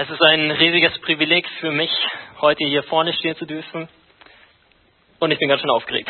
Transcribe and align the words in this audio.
Es 0.00 0.08
ist 0.08 0.22
ein 0.22 0.52
riesiges 0.52 0.96
Privileg 1.00 1.44
für 1.58 1.72
mich, 1.72 1.90
heute 2.40 2.64
hier 2.68 2.84
vorne 2.84 3.12
stehen 3.14 3.34
zu 3.34 3.46
dürfen. 3.46 3.88
Und 5.18 5.32
ich 5.32 5.40
bin 5.40 5.48
ganz 5.48 5.60
schön 5.60 5.70
aufgeregt. 5.70 6.08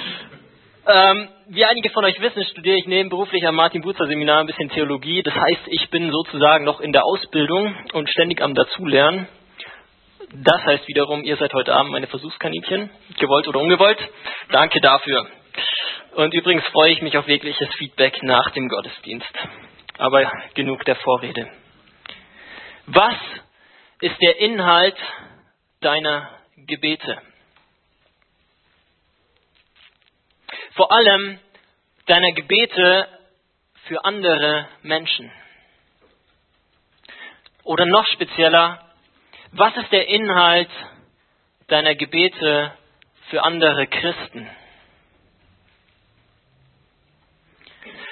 ähm, 0.86 1.28
wie 1.48 1.64
einige 1.64 1.90
von 1.90 2.04
euch 2.04 2.20
wissen, 2.20 2.44
studiere 2.44 2.76
ich 2.76 2.86
nebenberuflich 2.86 3.44
am 3.48 3.56
Martin 3.56 3.82
Butzer 3.82 4.06
Seminar 4.06 4.38
ein 4.38 4.46
bisschen 4.46 4.70
Theologie. 4.70 5.24
Das 5.24 5.34
heißt, 5.34 5.62
ich 5.66 5.90
bin 5.90 6.12
sozusagen 6.12 6.64
noch 6.64 6.80
in 6.80 6.92
der 6.92 7.04
Ausbildung 7.04 7.74
und 7.94 8.08
ständig 8.08 8.40
am 8.42 8.54
Dazulernen. 8.54 9.26
Das 10.32 10.64
heißt 10.64 10.86
wiederum, 10.86 11.24
ihr 11.24 11.36
seid 11.36 11.52
heute 11.52 11.74
Abend 11.74 11.90
meine 11.90 12.06
Versuchskaninchen, 12.06 12.90
gewollt 13.18 13.48
oder 13.48 13.58
ungewollt. 13.58 13.98
Danke 14.52 14.80
dafür. 14.80 15.26
Und 16.14 16.32
übrigens 16.32 16.64
freue 16.68 16.92
ich 16.92 17.02
mich 17.02 17.18
auf 17.18 17.26
wirkliches 17.26 17.74
Feedback 17.74 18.22
nach 18.22 18.52
dem 18.52 18.68
Gottesdienst. 18.68 19.34
Aber 19.98 20.30
genug 20.54 20.84
der 20.84 20.94
Vorrede. 20.94 21.59
Was 22.92 23.14
ist 24.00 24.20
der 24.20 24.38
Inhalt 24.38 24.96
deiner 25.80 26.28
Gebete? 26.56 27.22
Vor 30.74 30.90
allem 30.90 31.38
deiner 32.06 32.32
Gebete 32.32 33.06
für 33.86 34.04
andere 34.04 34.66
Menschen. 34.82 35.30
Oder 37.62 37.86
noch 37.86 38.06
spezieller, 38.08 38.84
was 39.52 39.76
ist 39.76 39.92
der 39.92 40.08
Inhalt 40.08 40.70
deiner 41.68 41.94
Gebete 41.94 42.76
für 43.28 43.44
andere 43.44 43.86
Christen? 43.86 44.50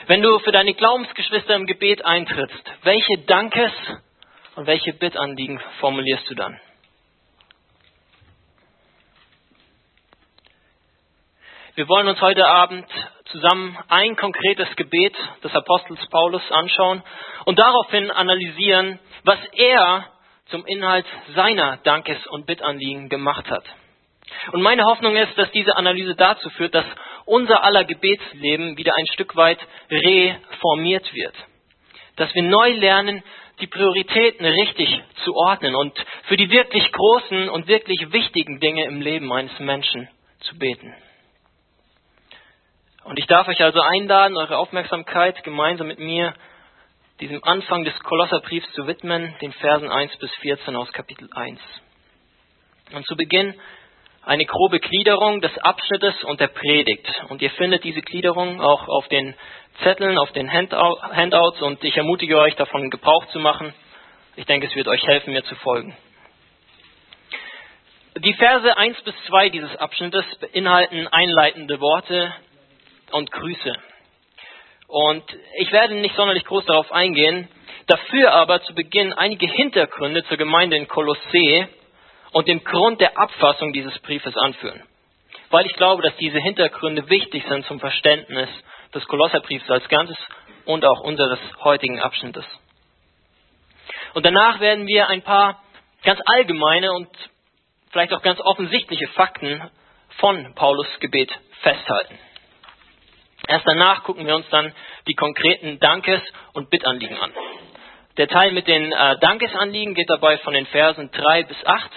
Wenn 0.07 0.23
du 0.23 0.39
für 0.39 0.53
deine 0.53 0.75
Glaubensgeschwister 0.75 1.57
im 1.57 1.67
Gebet 1.67 2.05
eintrittst, 2.05 2.73
welche 2.85 3.19
Dankes- 3.27 4.03
und 4.59 4.67
welche 4.67 4.93
Bittanliegen 4.93 5.61
formulierst 5.79 6.29
du 6.29 6.35
dann? 6.35 6.61
Wir 11.77 11.89
wollen 11.89 12.09
uns 12.09 12.21
heute 12.21 12.45
Abend 12.45 12.85
zusammen 13.27 13.79
ein 13.87 14.17
konkretes 14.17 14.67
Gebet 14.75 15.15
des 15.45 15.55
Apostels 15.55 16.05
Paulus 16.11 16.43
anschauen 16.51 17.05
und 17.45 17.57
daraufhin 17.57 18.11
analysieren, 18.11 18.99
was 19.23 19.39
er 19.53 20.07
zum 20.47 20.67
Inhalt 20.67 21.07
seiner 21.37 21.77
Dankes- 21.85 22.27
und 22.27 22.47
Bittanliegen 22.47 23.09
gemacht 23.09 23.49
hat. 23.49 23.65
Und 24.51 24.63
meine 24.63 24.83
Hoffnung 24.87 25.15
ist, 25.15 25.39
dass 25.39 25.53
diese 25.53 25.77
Analyse 25.77 26.17
dazu 26.17 26.51
führt, 26.51 26.75
dass 26.75 26.87
unser 27.27 27.63
aller 27.63 27.85
Gebetsleben 27.85 28.77
wieder 28.77 28.97
ein 28.97 29.07
Stück 29.13 29.37
weit 29.37 29.61
reformiert 29.89 31.15
wird. 31.15 31.35
Dass 32.17 32.35
wir 32.35 32.43
neu 32.43 32.73
lernen, 32.73 33.23
die 33.61 33.67
Prioritäten 33.67 34.47
richtig 34.47 35.03
zu 35.25 35.35
ordnen 35.35 35.75
und 35.75 35.93
für 36.25 36.37
die 36.37 36.51
wirklich 36.51 36.91
großen 36.93 37.49
und 37.49 37.67
wirklich 37.67 38.13
wichtigen 38.13 38.61
Dinge 38.61 38.85
im 38.85 39.01
Leben 39.01 39.33
eines 39.33 39.59
Menschen 39.59 40.09
zu 40.41 40.57
beten. 40.59 40.95
Und 43.05 43.19
ich 43.19 43.27
darf 43.27 43.49
euch 43.49 43.63
also 43.63 43.81
einladen, 43.81 44.37
eure 44.37 44.59
Aufmerksamkeit 44.59 45.43
gemeinsam 45.43 45.87
mit 45.87 45.99
mir 45.99 46.35
diesem 47.21 47.43
Anfang 47.43 47.85
des 47.85 47.99
Kolosserbriefs 48.01 48.71
zu 48.73 48.87
widmen, 48.87 49.35
den 49.41 49.53
Versen 49.53 49.91
1 49.91 50.17
bis 50.19 50.33
14 50.37 50.77
aus 50.77 50.93
Kapitel 50.93 51.29
1. 51.35 51.59
Und 52.93 53.07
zu 53.07 53.17
Beginn 53.17 53.55
eine 54.23 54.45
grobe 54.45 54.79
Gliederung 54.79 55.41
des 55.41 55.57
Abschnittes 55.59 56.23
und 56.25 56.39
der 56.39 56.49
Predigt. 56.49 57.09
Und 57.29 57.41
ihr 57.41 57.51
findet 57.53 57.83
diese 57.83 58.03
Gliederung 58.03 58.61
auch 58.61 58.87
auf 58.87 59.09
den 59.09 59.35
Zetteln, 59.83 60.19
auf 60.19 60.33
den 60.33 60.53
Handouts 60.53 61.63
und 61.63 61.83
ich 61.85 61.97
ermutige 61.97 62.39
euch 62.39 62.57
davon 62.57 62.91
Gebrauch 62.91 63.27
zu 63.27 63.39
machen. 63.39 63.73
Ich 64.37 64.47
denke, 64.47 64.67
es 64.67 64.75
wird 64.75 64.89
euch 64.89 65.03
helfen, 65.07 65.33
mir 65.33 65.45
zu 65.45 65.55
folgen. 65.57 65.97
Die 68.19 68.35
Verse 68.35 68.77
1 68.77 69.01
bis 69.03 69.15
2 69.27 69.49
dieses 69.51 69.77
Abschnittes 69.77 70.25
beinhalten 70.41 71.07
einleitende 71.07 71.81
Worte 71.81 72.35
und 73.13 73.31
Grüße. 73.31 73.73
Und 74.89 75.25
ich 75.59 75.71
werde 75.71 75.95
nicht 75.95 76.17
sonderlich 76.17 76.45
groß 76.45 76.65
darauf 76.65 76.91
eingehen, 76.91 77.49
dafür 77.87 78.33
aber 78.33 78.63
zu 78.63 78.75
Beginn 78.75 79.13
einige 79.13 79.47
Hintergründe 79.47 80.25
zur 80.25 80.37
Gemeinde 80.37 80.77
in 80.77 80.89
Kolossee 80.89 81.69
und 82.33 82.49
den 82.49 82.65
Grund 82.65 83.01
der 83.01 83.19
Abfassung 83.19 83.73
dieses 83.73 83.97
Briefes 84.01 84.37
anführen. 84.37 84.83
Weil 85.51 85.67
ich 85.67 85.75
glaube, 85.75 86.03
dass 86.03 86.17
diese 86.17 86.39
Hintergründe 86.39 87.09
wichtig 87.09 87.45
sind 87.49 87.67
zum 87.67 87.81
Verständnis 87.81 88.49
des 88.95 89.05
Kolosserbriefs 89.07 89.71
als 89.71 89.89
Ganzes 89.89 90.17
und 90.65 90.85
auch 90.85 91.01
unseres 91.01 91.39
heutigen 91.63 92.01
Abschnittes. 92.01 92.45
Und 94.15 94.25
danach 94.25 94.61
werden 94.61 94.87
wir 94.87 95.09
ein 95.09 95.23
paar 95.23 95.63
ganz 96.03 96.21
allgemeine 96.27 96.93
und 96.93 97.09
vielleicht 97.91 98.13
auch 98.13 98.23
ganz 98.23 98.41
offensichtliche 98.41 99.09
Fakten 99.09 99.71
von 100.19 100.55
Paulus 100.55 100.87
Gebet 101.01 101.31
festhalten. 101.63 102.19
Erst 103.47 103.67
danach 103.67 104.05
gucken 104.05 104.27
wir 104.27 104.35
uns 104.35 104.49
dann 104.51 104.75
die 105.07 105.15
konkreten 105.15 105.79
Dankes- 105.79 106.23
und 106.53 106.71
Bittanliegen 106.71 107.17
an. 107.19 107.33
Der 108.19 108.29
Teil 108.29 108.53
mit 108.53 108.67
den 108.67 108.93
äh, 108.93 109.19
Dankesanliegen 109.21 109.95
geht 109.95 110.11
dabei 110.11 110.39
von 110.39 110.53
den 110.53 110.67
Versen 110.67 111.11
3 111.11 111.45
bis 111.45 111.57
8 111.65 111.91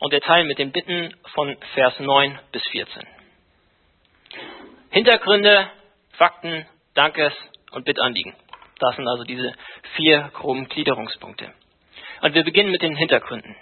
und 0.00 0.12
der 0.12 0.20
Teil 0.20 0.44
mit 0.44 0.58
den 0.58 0.72
Bitten 0.72 1.14
von 1.32 1.56
Vers 1.74 1.98
9 2.00 2.38
bis 2.52 2.62
14. 2.72 3.02
Hintergründe, 4.90 5.70
Fakten, 6.16 6.66
Dankes 6.94 7.32
und 7.72 7.84
Bittanliegen. 7.84 8.34
Das 8.78 8.96
sind 8.96 9.06
also 9.08 9.24
diese 9.24 9.52
vier 9.96 10.30
groben 10.34 10.68
Gliederungspunkte. 10.68 11.52
Und 12.22 12.34
wir 12.34 12.44
beginnen 12.44 12.70
mit 12.70 12.82
den 12.82 12.96
Hintergründen. 12.96 13.56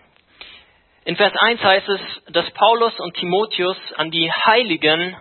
In 1.04 1.16
Vers 1.16 1.32
1 1.36 1.62
heißt 1.62 1.88
es, 1.88 2.00
dass 2.28 2.48
Paulus 2.52 2.98
und 3.00 3.14
Timotheus 3.16 3.76
an 3.96 4.10
die 4.10 4.30
Heiligen 4.30 5.16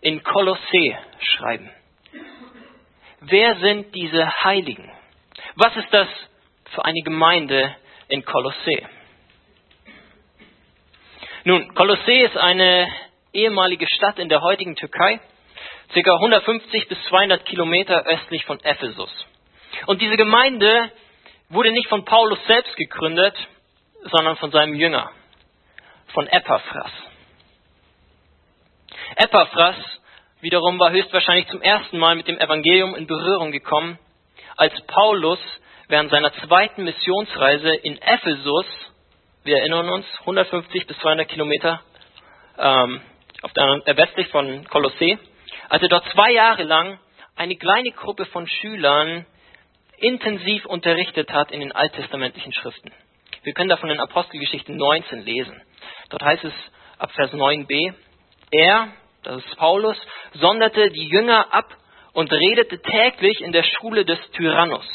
in 0.00 0.22
Kolossee 0.22 0.98
schreiben. 1.20 1.70
Wer 3.20 3.56
sind 3.56 3.94
diese 3.94 4.30
Heiligen? 4.44 4.92
Was 5.54 5.74
ist 5.76 5.92
das 5.92 6.08
für 6.74 6.84
eine 6.84 7.00
Gemeinde 7.02 7.74
in 8.08 8.24
Kolossee? 8.24 8.86
Nun, 11.44 11.74
Kolossee 11.74 12.24
ist 12.24 12.36
eine 12.36 12.88
ehemalige 13.32 13.86
Stadt 13.96 14.18
in 14.18 14.28
der 14.28 14.42
heutigen 14.42 14.76
Türkei, 14.76 15.20
ca. 15.92 16.14
150 16.14 16.88
bis 16.88 16.98
200 17.08 17.44
Kilometer 17.44 18.04
östlich 18.06 18.44
von 18.44 18.60
Ephesus. 18.60 19.10
Und 19.86 20.00
diese 20.00 20.16
Gemeinde 20.16 20.90
wurde 21.48 21.72
nicht 21.72 21.88
von 21.88 22.04
Paulus 22.04 22.38
selbst 22.46 22.76
gegründet, 22.76 23.34
sondern 24.02 24.36
von 24.36 24.50
seinem 24.50 24.74
Jünger, 24.74 25.10
von 26.08 26.26
Epaphras. 26.26 26.90
Epaphras 29.16 29.76
wiederum 30.40 30.78
war 30.78 30.90
höchstwahrscheinlich 30.90 31.48
zum 31.48 31.62
ersten 31.62 31.98
Mal 31.98 32.16
mit 32.16 32.28
dem 32.28 32.38
Evangelium 32.38 32.94
in 32.94 33.06
Berührung 33.06 33.52
gekommen, 33.52 33.98
als 34.56 34.72
Paulus 34.86 35.38
während 35.88 36.10
seiner 36.10 36.32
zweiten 36.34 36.84
Missionsreise 36.84 37.74
in 37.74 38.00
Ephesus, 38.00 38.66
wir 39.44 39.58
erinnern 39.58 39.88
uns, 39.88 40.06
150 40.20 40.86
bis 40.86 40.98
200 40.98 41.28
Kilometer 41.28 41.80
ähm, 42.58 43.00
auf 43.42 43.52
der, 43.52 43.82
äh, 43.84 43.96
westlich 43.96 44.28
von 44.28 44.66
Kolossee, 44.68 45.18
als 45.68 45.82
er 45.82 45.88
dort 45.88 46.08
zwei 46.10 46.32
Jahre 46.32 46.62
lang 46.62 46.98
eine 47.36 47.56
kleine 47.56 47.90
Gruppe 47.90 48.26
von 48.26 48.46
Schülern 48.46 49.26
intensiv 49.98 50.64
unterrichtet 50.66 51.32
hat 51.32 51.50
in 51.50 51.60
den 51.60 51.72
alttestamentlichen 51.72 52.52
Schriften. 52.52 52.92
Wir 53.42 53.52
können 53.52 53.68
davon 53.68 53.90
in 53.90 54.00
Apostelgeschichte 54.00 54.72
19 54.72 55.24
lesen. 55.24 55.60
Dort 56.10 56.22
heißt 56.22 56.44
es 56.44 56.52
ab 56.98 57.12
Vers 57.12 57.32
9b, 57.32 57.94
er, 58.50 58.88
das 59.22 59.44
ist 59.44 59.56
Paulus, 59.56 59.96
sonderte 60.34 60.90
die 60.90 61.08
Jünger 61.08 61.52
ab 61.52 61.76
und 62.12 62.32
redete 62.32 62.80
täglich 62.80 63.40
in 63.40 63.52
der 63.52 63.62
Schule 63.62 64.04
des 64.04 64.18
Tyrannus. 64.32 64.86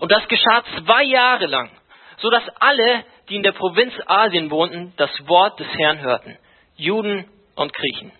Und 0.00 0.12
das 0.12 0.26
geschah 0.28 0.62
zwei 0.84 1.04
Jahre 1.04 1.46
lang, 1.46 1.70
so 2.18 2.30
dass 2.30 2.42
alle, 2.60 3.04
die 3.28 3.36
in 3.36 3.42
der 3.42 3.52
Provinz 3.52 3.94
Asien 4.06 4.50
wohnten, 4.50 4.92
das 4.96 5.10
Wort 5.26 5.58
des 5.60 5.68
Herrn 5.78 6.00
hörten, 6.00 6.36
Juden 6.76 7.28
und 7.54 7.72
Griechen. 7.72 8.12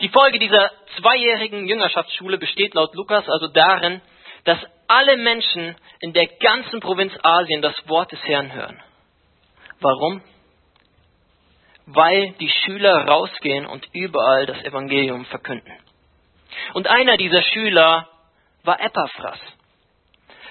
Die 0.00 0.08
Folge 0.08 0.38
dieser 0.38 0.70
zweijährigen 0.98 1.66
Jüngerschaftsschule 1.66 2.38
besteht 2.38 2.74
laut 2.74 2.94
Lukas 2.94 3.28
also 3.28 3.48
darin, 3.48 4.00
dass 4.44 4.58
alle 4.88 5.16
Menschen 5.16 5.76
in 6.00 6.12
der 6.12 6.26
ganzen 6.26 6.80
Provinz 6.80 7.12
Asien 7.22 7.62
das 7.62 7.74
Wort 7.88 8.12
des 8.12 8.22
Herrn 8.24 8.52
hören. 8.52 8.82
Warum? 9.80 10.22
weil 11.86 12.32
die 12.40 12.48
Schüler 12.48 13.06
rausgehen 13.06 13.66
und 13.66 13.86
überall 13.92 14.46
das 14.46 14.62
Evangelium 14.64 15.24
verkünden. 15.26 15.72
Und 16.72 16.86
einer 16.86 17.16
dieser 17.16 17.42
Schüler 17.42 18.08
war 18.62 18.80
Epaphras, 18.80 19.38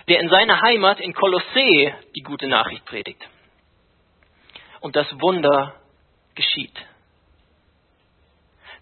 der 0.08 0.20
in 0.20 0.30
seiner 0.30 0.62
Heimat 0.62 1.00
in 1.00 1.14
Kolossee 1.14 1.94
die 2.16 2.22
gute 2.22 2.48
Nachricht 2.48 2.86
predigt. 2.86 3.22
Und 4.82 4.96
das 4.96 5.08
Wunder 5.20 5.76
geschieht. 6.36 6.74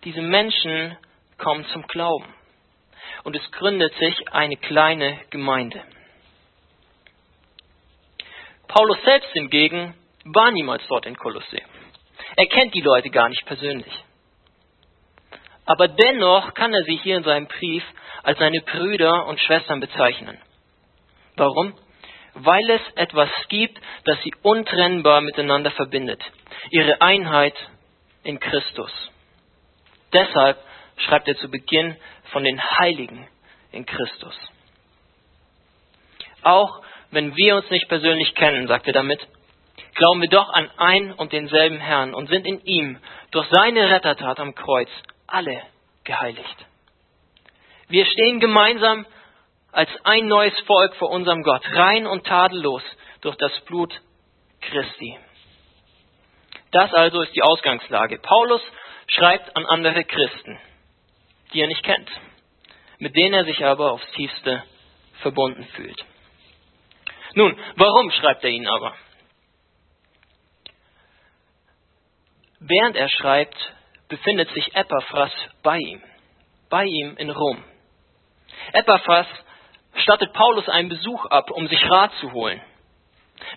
Diese 0.04 0.22
Menschen 0.22 0.98
kommen 1.38 1.66
zum 1.68 1.86
Glauben 1.88 2.34
und 3.24 3.36
es 3.36 3.52
gründet 3.52 3.94
sich 3.96 4.34
eine 4.34 4.58
kleine 4.58 5.20
Gemeinde. 5.30 5.84
Paulus 8.68 8.98
selbst 9.04 9.32
hingegen 9.34 9.94
war 10.24 10.52
niemals 10.52 10.82
dort 10.88 11.06
in 11.06 11.16
Kolossee. 11.16 11.64
Er 12.36 12.46
kennt 12.48 12.74
die 12.74 12.82
Leute 12.82 13.10
gar 13.10 13.30
nicht 13.30 13.46
persönlich. 13.46 13.92
Aber 15.66 15.88
dennoch 15.88 16.54
kann 16.54 16.74
er 16.74 16.84
sie 16.84 16.96
hier 16.96 17.18
in 17.18 17.24
seinem 17.24 17.48
Brief 17.48 17.84
als 18.24 18.40
seine 18.40 18.62
Brüder 18.62 19.28
und 19.28 19.40
Schwestern 19.40 19.80
bezeichnen. 19.80 20.38
Warum? 21.36 21.74
Weil 22.34 22.70
es 22.70 22.82
etwas 22.96 23.30
gibt, 23.50 23.80
das 24.06 24.22
sie 24.24 24.34
untrennbar 24.42 25.22
miteinander 25.22 25.72
verbindet. 25.72 26.22
Ihre 26.72 27.02
Einheit 27.02 27.56
in 28.24 28.40
Christus. 28.40 28.92
Deshalb 30.14 30.58
schreibt 30.98 31.28
er 31.28 31.38
zu 31.38 31.50
Beginn 31.50 31.96
von 32.32 32.44
den 32.44 32.62
Heiligen 32.62 33.28
in 33.72 33.86
Christus. 33.86 34.38
Auch 36.44 36.82
wenn 37.12 37.36
wir 37.36 37.56
uns 37.56 37.70
nicht 37.70 37.88
persönlich 37.88 38.34
kennen, 38.36 38.68
sagt 38.68 38.88
er 38.88 38.94
damit, 38.94 39.20
glauben 39.96 40.22
wir 40.22 40.30
doch 40.30 40.50
an 40.50 40.70
ein 40.78 41.14
und 41.14 41.34
denselben 41.34 41.78
Herrn 41.78 42.14
und 42.14 42.30
sind 42.30 42.46
in 42.46 42.62
ihm 42.62 43.00
durch 43.32 43.48
seine 43.50 43.90
Rettertat 43.90 44.40
am 44.40 44.56
Kreuz 44.56 44.90
alle 45.28 45.62
geheiligt. 46.04 46.66
Wir 47.88 48.06
stehen 48.06 48.40
gemeinsam 48.40 49.06
als 49.72 49.90
ein 50.04 50.28
neues 50.28 50.58
Volk 50.62 50.96
vor 50.96 51.10
unserem 51.10 51.44
Gott, 51.44 51.64
rein 51.74 52.08
und 52.08 52.26
tadellos 52.26 52.84
durch 53.22 53.36
das 53.38 53.58
Blut 53.62 53.94
Christi. 54.62 55.18
Das 56.72 56.94
also 56.94 57.22
ist 57.22 57.36
die 57.36 57.44
Ausgangslage. 57.44 58.20
Paulus 58.20 58.62
schreibt 59.08 59.56
an 59.56 59.66
andere 59.66 60.04
Christen, 60.04 60.60
die 61.54 61.62
er 61.62 61.68
nicht 61.68 61.84
kennt, 61.84 62.10
mit 63.00 63.16
denen 63.16 63.34
er 63.34 63.46
sich 63.46 63.64
aber 63.66 63.92
aufs 63.92 64.12
tiefste 64.12 64.64
verbunden 65.22 65.66
fühlt. 65.76 66.06
Nun, 67.34 67.58
warum 67.76 68.12
schreibt 68.12 68.44
er 68.44 68.50
ihnen 68.50 68.68
aber? 68.68 68.96
Während 72.60 72.96
er 72.96 73.10
schreibt, 73.10 73.58
befindet 74.10 74.52
sich 74.54 74.76
Epaphras 74.76 75.32
bei 75.64 75.78
ihm, 75.78 76.02
bei 76.70 76.86
ihm 76.86 77.16
in 77.18 77.30
Rom. 77.30 77.64
Epaphras 78.74 79.28
stattet 79.96 80.34
Paulus 80.34 80.68
einen 80.70 80.90
Besuch 80.90 81.26
ab, 81.26 81.50
um 81.52 81.68
sich 81.68 81.90
Rat 81.90 82.12
zu 82.20 82.32
holen. 82.34 82.62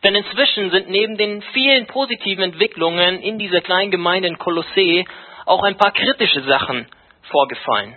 Denn 0.02 0.14
inzwischen 0.14 0.70
sind 0.70 0.88
neben 0.88 1.17
den 1.17 1.43
vielen 1.52 1.87
positiven 1.87 2.44
Entwicklungen 2.44 3.20
in 3.20 3.38
dieser 3.38 3.61
kleinen 3.61 3.91
Gemeinde 3.91 4.29
in 4.29 4.38
Kolossee 4.38 5.05
auch 5.46 5.62
ein 5.62 5.76
paar 5.76 5.93
kritische 5.93 6.43
Sachen 6.43 6.87
vorgefallen. 7.23 7.96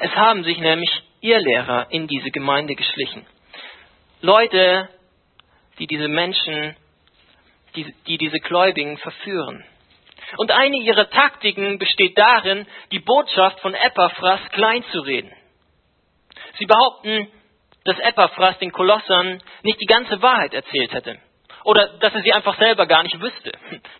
Es 0.00 0.14
haben 0.14 0.44
sich 0.44 0.58
nämlich 0.58 0.90
Irrlehrer 1.20 1.86
in 1.90 2.06
diese 2.06 2.30
Gemeinde 2.30 2.74
geschlichen. 2.74 3.26
Leute, 4.22 4.88
die 5.78 5.86
diese 5.86 6.08
Menschen, 6.08 6.76
die, 7.74 7.94
die 8.06 8.18
diese 8.18 8.38
Gläubigen 8.38 8.98
verführen. 8.98 9.64
Und 10.36 10.50
eine 10.50 10.76
ihrer 10.76 11.08
Taktiken 11.10 11.78
besteht 11.78 12.16
darin, 12.16 12.66
die 12.92 13.00
Botschaft 13.00 13.60
von 13.60 13.74
Epaphras 13.74 14.40
kleinzureden. 14.52 15.32
Sie 16.58 16.66
behaupten, 16.66 17.28
dass 17.84 17.98
Epaphras 17.98 18.58
den 18.58 18.72
Kolossern 18.72 19.42
nicht 19.62 19.80
die 19.80 19.86
ganze 19.86 20.20
Wahrheit 20.22 20.54
erzählt 20.54 20.92
hätte. 20.92 21.18
Oder 21.64 21.98
dass 21.98 22.14
er 22.14 22.22
sie 22.22 22.32
einfach 22.32 22.58
selber 22.58 22.86
gar 22.86 23.02
nicht 23.02 23.20
wüsste. 23.20 23.52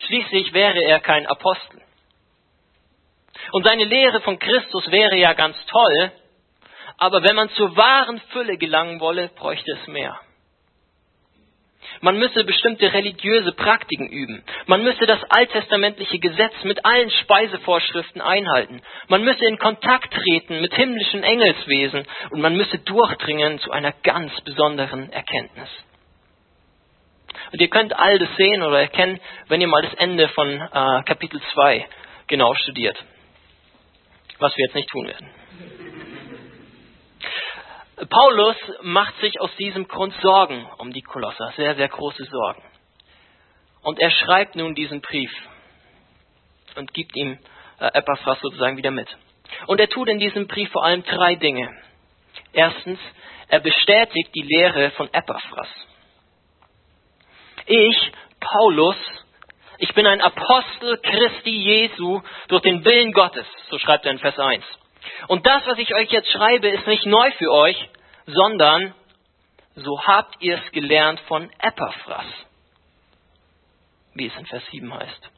Schließlich 0.06 0.52
wäre 0.52 0.82
er 0.82 1.00
kein 1.00 1.26
Apostel. 1.26 1.80
Und 3.52 3.64
seine 3.64 3.84
Lehre 3.84 4.20
von 4.20 4.38
Christus 4.38 4.90
wäre 4.90 5.16
ja 5.16 5.32
ganz 5.32 5.56
toll, 5.66 6.12
aber 6.98 7.22
wenn 7.22 7.36
man 7.36 7.48
zur 7.50 7.76
wahren 7.76 8.20
Fülle 8.30 8.58
gelangen 8.58 9.00
wolle, 9.00 9.30
bräuchte 9.34 9.72
es 9.72 9.86
mehr. 9.88 10.20
Man 12.02 12.18
müsse 12.18 12.44
bestimmte 12.44 12.92
religiöse 12.92 13.52
Praktiken 13.52 14.08
üben. 14.08 14.44
Man 14.66 14.82
müsse 14.84 15.06
das 15.06 15.22
alttestamentliche 15.28 16.18
Gesetz 16.18 16.54
mit 16.62 16.84
allen 16.84 17.10
Speisevorschriften 17.10 18.20
einhalten. 18.20 18.82
Man 19.08 19.24
müsse 19.24 19.44
in 19.46 19.58
Kontakt 19.58 20.12
treten 20.12 20.60
mit 20.60 20.74
himmlischen 20.74 21.22
Engelswesen 21.22 22.06
und 22.30 22.40
man 22.40 22.56
müsse 22.56 22.78
durchdringen 22.78 23.58
zu 23.58 23.70
einer 23.70 23.92
ganz 24.02 24.38
besonderen 24.42 25.10
Erkenntnis. 25.10 25.68
Und 27.52 27.60
ihr 27.60 27.68
könnt 27.68 27.96
all 27.96 28.18
das 28.18 28.28
sehen 28.36 28.62
oder 28.62 28.80
erkennen, 28.80 29.20
wenn 29.48 29.60
ihr 29.60 29.66
mal 29.66 29.82
das 29.82 29.94
Ende 29.94 30.28
von 30.28 30.48
äh, 30.48 31.02
Kapitel 31.04 31.40
2 31.52 31.86
genau 32.26 32.54
studiert. 32.54 32.96
Was 34.38 34.56
wir 34.56 34.66
jetzt 34.66 34.74
nicht 34.74 34.88
tun 34.88 35.06
werden. 35.06 35.28
Paulus 38.08 38.56
macht 38.82 39.14
sich 39.20 39.40
aus 39.40 39.54
diesem 39.56 39.86
Grund 39.86 40.14
Sorgen 40.22 40.66
um 40.78 40.92
die 40.92 41.02
Kolosser, 41.02 41.52
sehr, 41.56 41.74
sehr 41.74 41.88
große 41.88 42.24
Sorgen. 42.24 42.62
Und 43.82 43.98
er 43.98 44.10
schreibt 44.10 44.56
nun 44.56 44.74
diesen 44.74 45.00
Brief 45.00 45.30
und 46.76 46.94
gibt 46.94 47.16
ihm 47.16 47.38
äh, 47.78 47.86
Epaphras 47.92 48.40
sozusagen 48.40 48.76
wieder 48.76 48.90
mit. 48.90 49.08
Und 49.66 49.80
er 49.80 49.88
tut 49.88 50.08
in 50.08 50.18
diesem 50.18 50.46
Brief 50.46 50.70
vor 50.70 50.84
allem 50.84 51.02
drei 51.02 51.34
Dinge. 51.34 51.68
Erstens, 52.52 52.98
er 53.48 53.60
bestätigt 53.60 54.30
die 54.34 54.42
Lehre 54.42 54.90
von 54.92 55.12
Epaphras. 55.12 55.68
Ich, 57.70 58.12
Paulus, 58.40 58.96
ich 59.78 59.94
bin 59.94 60.04
ein 60.04 60.20
Apostel 60.20 60.98
Christi 60.98 61.50
Jesu 61.50 62.20
durch 62.48 62.62
den 62.62 62.84
Willen 62.84 63.12
Gottes, 63.12 63.46
so 63.70 63.78
schreibt 63.78 64.04
er 64.06 64.10
in 64.10 64.18
Vers 64.18 64.36
1. 64.36 64.64
Und 65.28 65.46
das, 65.46 65.64
was 65.68 65.78
ich 65.78 65.94
euch 65.94 66.10
jetzt 66.10 66.32
schreibe, 66.32 66.68
ist 66.68 66.84
nicht 66.88 67.06
neu 67.06 67.30
für 67.38 67.52
euch, 67.52 67.76
sondern 68.26 68.92
so 69.76 70.02
habt 70.04 70.34
ihr 70.40 70.58
es 70.58 70.72
gelernt 70.72 71.20
von 71.28 71.48
Epaphras, 71.60 72.26
wie 74.14 74.26
es 74.26 74.36
in 74.36 74.46
Vers 74.46 74.64
7 74.72 74.92
heißt. 74.92 75.30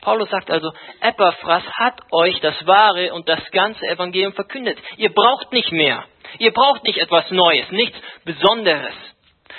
Paulus 0.00 0.30
sagt 0.30 0.50
also, 0.50 0.72
Epaphras 1.02 1.64
hat 1.74 2.00
euch 2.12 2.40
das 2.40 2.66
wahre 2.66 3.12
und 3.12 3.28
das 3.28 3.42
ganze 3.50 3.86
Evangelium 3.86 4.32
verkündet. 4.32 4.78
Ihr 4.96 5.12
braucht 5.12 5.52
nicht 5.52 5.70
mehr. 5.70 6.06
Ihr 6.38 6.54
braucht 6.54 6.82
nicht 6.84 6.96
etwas 6.96 7.30
Neues, 7.30 7.70
nichts 7.72 7.98
Besonderes. 8.24 8.94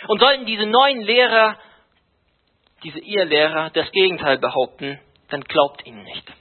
Und 0.07 0.19
sollten 0.19 0.45
diese 0.45 0.65
neuen 0.65 1.01
Lehrer, 1.01 1.57
diese 2.83 3.00
Irrlehrer, 3.00 3.69
das 3.71 3.92
Gegenteil 3.92 4.39
behaupten, 4.39 5.00
dann 5.30 5.42
glaubt 5.44 5.86
ihnen 5.86 6.03
nicht. 6.03 6.31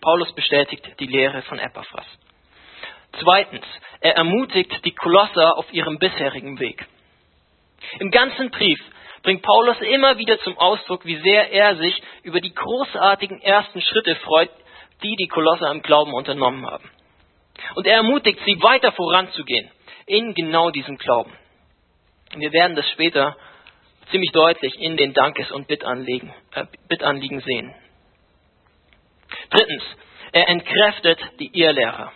Paulus 0.00 0.32
bestätigt 0.34 0.86
die 1.00 1.06
Lehre 1.06 1.42
von 1.42 1.58
Epaphras. 1.58 2.06
Zweitens, 3.20 3.64
er 4.00 4.16
ermutigt 4.16 4.84
die 4.84 4.94
Kolosser 4.94 5.56
auf 5.56 5.72
ihrem 5.72 5.98
bisherigen 5.98 6.58
Weg. 6.58 6.86
Im 8.00 8.10
ganzen 8.10 8.50
Brief 8.50 8.80
bringt 9.22 9.42
Paulus 9.42 9.80
immer 9.80 10.18
wieder 10.18 10.38
zum 10.40 10.58
Ausdruck, 10.58 11.06
wie 11.06 11.16
sehr 11.22 11.50
er 11.52 11.76
sich 11.76 12.02
über 12.22 12.40
die 12.40 12.52
großartigen 12.52 13.40
ersten 13.40 13.80
Schritte 13.80 14.16
freut, 14.16 14.50
die 15.02 15.16
die 15.16 15.28
Kolosser 15.28 15.70
im 15.70 15.82
Glauben 15.82 16.12
unternommen 16.12 16.66
haben. 16.66 16.90
Und 17.76 17.86
er 17.86 17.96
ermutigt 17.96 18.40
sie 18.44 18.62
weiter 18.62 18.92
voranzugehen 18.92 19.70
in 20.06 20.34
genau 20.34 20.70
diesem 20.70 20.98
Glauben. 20.98 21.32
Wir 22.40 22.52
werden 22.52 22.76
das 22.76 22.88
später 22.90 23.36
ziemlich 24.10 24.30
deutlich 24.32 24.74
in 24.80 24.96
den 24.96 25.14
Dankes- 25.14 25.50
und 25.50 25.66
Bittanliegen, 25.66 26.32
äh, 26.54 26.66
Bittanliegen 26.88 27.40
sehen. 27.40 27.74
Drittens, 29.50 29.82
er 30.32 30.48
entkräftet 30.48 31.20
die 31.38 31.50
Irrlehrer. 31.58 32.12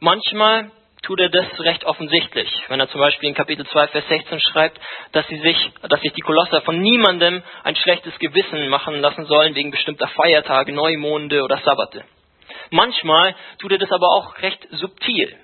Manchmal 0.00 0.70
tut 1.02 1.20
er 1.20 1.28
das 1.28 1.46
recht 1.60 1.84
offensichtlich, 1.84 2.50
wenn 2.68 2.80
er 2.80 2.88
zum 2.88 3.00
Beispiel 3.00 3.28
in 3.28 3.34
Kapitel 3.34 3.66
2, 3.66 3.88
Vers 3.88 4.08
16 4.08 4.40
schreibt, 4.40 4.80
dass, 5.12 5.26
sie 5.28 5.38
sich, 5.38 5.70
dass 5.88 6.00
sich 6.00 6.12
die 6.12 6.22
Kolosser 6.22 6.62
von 6.62 6.80
niemandem 6.80 7.42
ein 7.62 7.76
schlechtes 7.76 8.18
Gewissen 8.18 8.68
machen 8.68 9.00
lassen 9.00 9.26
sollen 9.26 9.54
wegen 9.54 9.70
bestimmter 9.70 10.08
Feiertage, 10.08 10.72
Neumonde 10.72 11.42
oder 11.42 11.58
Sabbate. 11.58 12.04
Manchmal 12.70 13.34
tut 13.58 13.72
er 13.72 13.78
das 13.78 13.92
aber 13.92 14.08
auch 14.16 14.38
recht 14.38 14.66
subtil. 14.70 15.38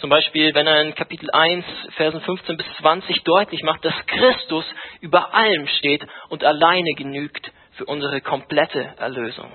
Zum 0.00 0.10
Beispiel, 0.10 0.54
wenn 0.54 0.66
er 0.66 0.82
in 0.82 0.94
Kapitel 0.94 1.28
1, 1.30 1.64
Versen 1.96 2.20
15 2.20 2.56
bis 2.56 2.66
20 2.78 3.22
deutlich 3.24 3.62
macht, 3.62 3.84
dass 3.84 3.94
Christus 4.06 4.64
über 5.00 5.34
allem 5.34 5.66
steht 5.66 6.06
und 6.28 6.44
alleine 6.44 6.92
genügt 6.96 7.50
für 7.72 7.84
unsere 7.84 8.20
komplette 8.20 8.94
Erlösung 8.98 9.52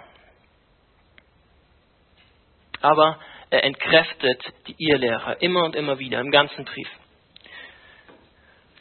aber 2.84 3.18
er 3.50 3.64
entkräftet 3.64 4.44
die 4.68 4.76
Irrlehrer 4.78 5.42
immer 5.42 5.64
und 5.64 5.76
immer 5.76 6.00
wieder 6.00 6.20
im 6.20 6.32
ganzen 6.32 6.66
Brief. 6.66 6.90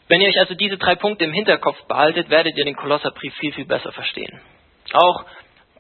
Wenn 0.09 0.21
ihr 0.21 0.29
euch 0.29 0.39
also 0.39 0.55
diese 0.55 0.77
drei 0.77 0.97
Punkte 0.97 1.25
im 1.25 1.33
Hinterkopf 1.33 1.81
behaltet, 1.87 2.29
werdet 2.29 2.59
ihr 2.59 2.65
den 2.65 2.77
Kolosserbrief 2.77 3.35
viel, 3.37 3.53
viel 3.53 3.65
besser 3.65 3.93
verstehen. 3.93 4.41
Auch 4.93 5.25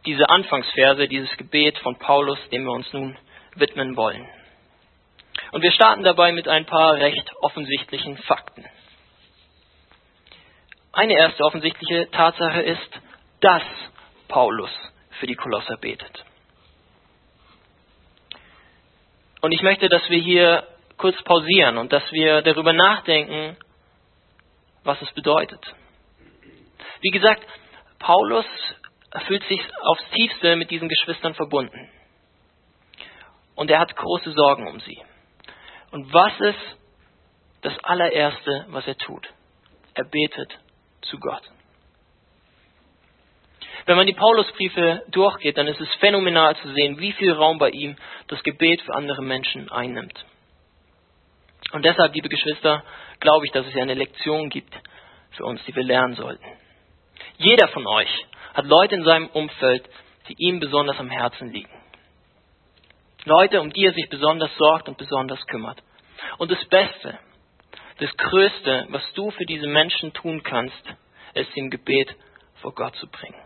diese 0.06 0.28
Anfangsverse, 0.28 1.08
dieses 1.08 1.36
Gebet 1.36 1.76
von 1.78 1.98
Paulus, 1.98 2.38
dem 2.50 2.64
wir 2.64 2.72
uns 2.72 2.90
nun 2.92 3.18
widmen 3.56 3.96
wollen. 3.96 4.26
Und 5.52 5.60
wir 5.60 5.70
starten 5.70 6.02
dabei 6.02 6.32
mit 6.32 6.48
ein 6.48 6.64
paar 6.64 6.94
recht 6.94 7.30
offensichtlichen 7.42 8.16
Fakten. 8.16 8.64
Eine 10.92 11.12
erste 11.14 11.44
offensichtliche 11.44 12.10
Tatsache 12.10 12.62
ist, 12.62 13.00
dass 13.40 13.62
Paulus 14.28 14.70
für 15.20 15.26
die 15.26 15.34
Kolosser 15.34 15.76
betet. 15.76 16.24
Und 19.42 19.52
ich 19.52 19.62
möchte, 19.62 19.90
dass 19.90 20.08
wir 20.08 20.18
hier 20.18 20.66
kurz 20.96 21.22
pausieren 21.22 21.76
und 21.76 21.92
dass 21.92 22.10
wir 22.12 22.40
darüber 22.42 22.72
nachdenken, 22.72 23.56
was 24.84 25.00
es 25.02 25.12
bedeutet. 25.12 25.74
Wie 27.02 27.10
gesagt, 27.10 27.46
Paulus 27.98 28.46
fühlt 29.26 29.46
sich 29.48 29.60
aufs 29.82 30.08
tiefste 30.14 30.56
mit 30.56 30.70
diesen 30.70 30.88
Geschwistern 30.88 31.34
verbunden. 31.34 31.90
Und 33.54 33.70
er 33.70 33.80
hat 33.80 33.94
große 33.94 34.32
Sorgen 34.32 34.66
um 34.66 34.80
sie. 34.80 35.02
Und 35.92 36.12
was 36.12 36.32
ist 36.40 36.78
das 37.60 37.78
allererste, 37.84 38.66
was 38.70 38.86
er 38.86 38.96
tut? 38.96 39.28
Er 39.94 40.04
betet 40.04 40.58
zu 41.02 41.18
Gott. 41.20 41.42
Wenn 43.84 43.96
man 43.96 44.06
die 44.06 44.14
Paulusbriefe 44.14 45.02
durchgeht, 45.10 45.58
dann 45.58 45.66
ist 45.66 45.80
es 45.80 45.88
phänomenal 45.96 46.56
zu 46.56 46.72
sehen, 46.72 46.98
wie 46.98 47.12
viel 47.12 47.32
Raum 47.32 47.58
bei 47.58 47.70
ihm 47.70 47.96
das 48.28 48.42
Gebet 48.42 48.80
für 48.82 48.94
andere 48.94 49.22
Menschen 49.22 49.70
einnimmt. 49.70 50.24
Und 51.72 51.84
deshalb, 51.84 52.14
liebe 52.14 52.28
Geschwister, 52.28 52.84
glaube 53.20 53.46
ich, 53.46 53.52
dass 53.52 53.66
es 53.66 53.76
eine 53.76 53.94
Lektion 53.94 54.50
gibt 54.50 54.74
für 55.32 55.44
uns, 55.44 55.62
die 55.64 55.74
wir 55.74 55.84
lernen 55.84 56.14
sollten. 56.14 56.44
Jeder 57.38 57.68
von 57.68 57.86
euch 57.86 58.26
hat 58.54 58.66
Leute 58.66 58.94
in 58.94 59.04
seinem 59.04 59.28
Umfeld, 59.28 59.88
die 60.28 60.36
ihm 60.38 60.60
besonders 60.60 60.98
am 60.98 61.10
Herzen 61.10 61.52
liegen. 61.52 61.81
Leute, 63.24 63.60
um 63.60 63.72
die 63.72 63.84
er 63.84 63.92
sich 63.92 64.08
besonders 64.08 64.54
sorgt 64.56 64.88
und 64.88 64.98
besonders 64.98 65.44
kümmert. 65.46 65.82
Und 66.38 66.50
das 66.50 66.64
Beste, 66.66 67.18
das 67.98 68.16
Größte, 68.16 68.86
was 68.90 69.02
du 69.14 69.30
für 69.30 69.44
diese 69.44 69.66
Menschen 69.66 70.12
tun 70.12 70.42
kannst, 70.42 70.94
ist 71.34 71.56
im 71.56 71.70
Gebet 71.70 72.14
vor 72.60 72.74
Gott 72.74 72.94
zu 72.96 73.08
bringen. 73.08 73.40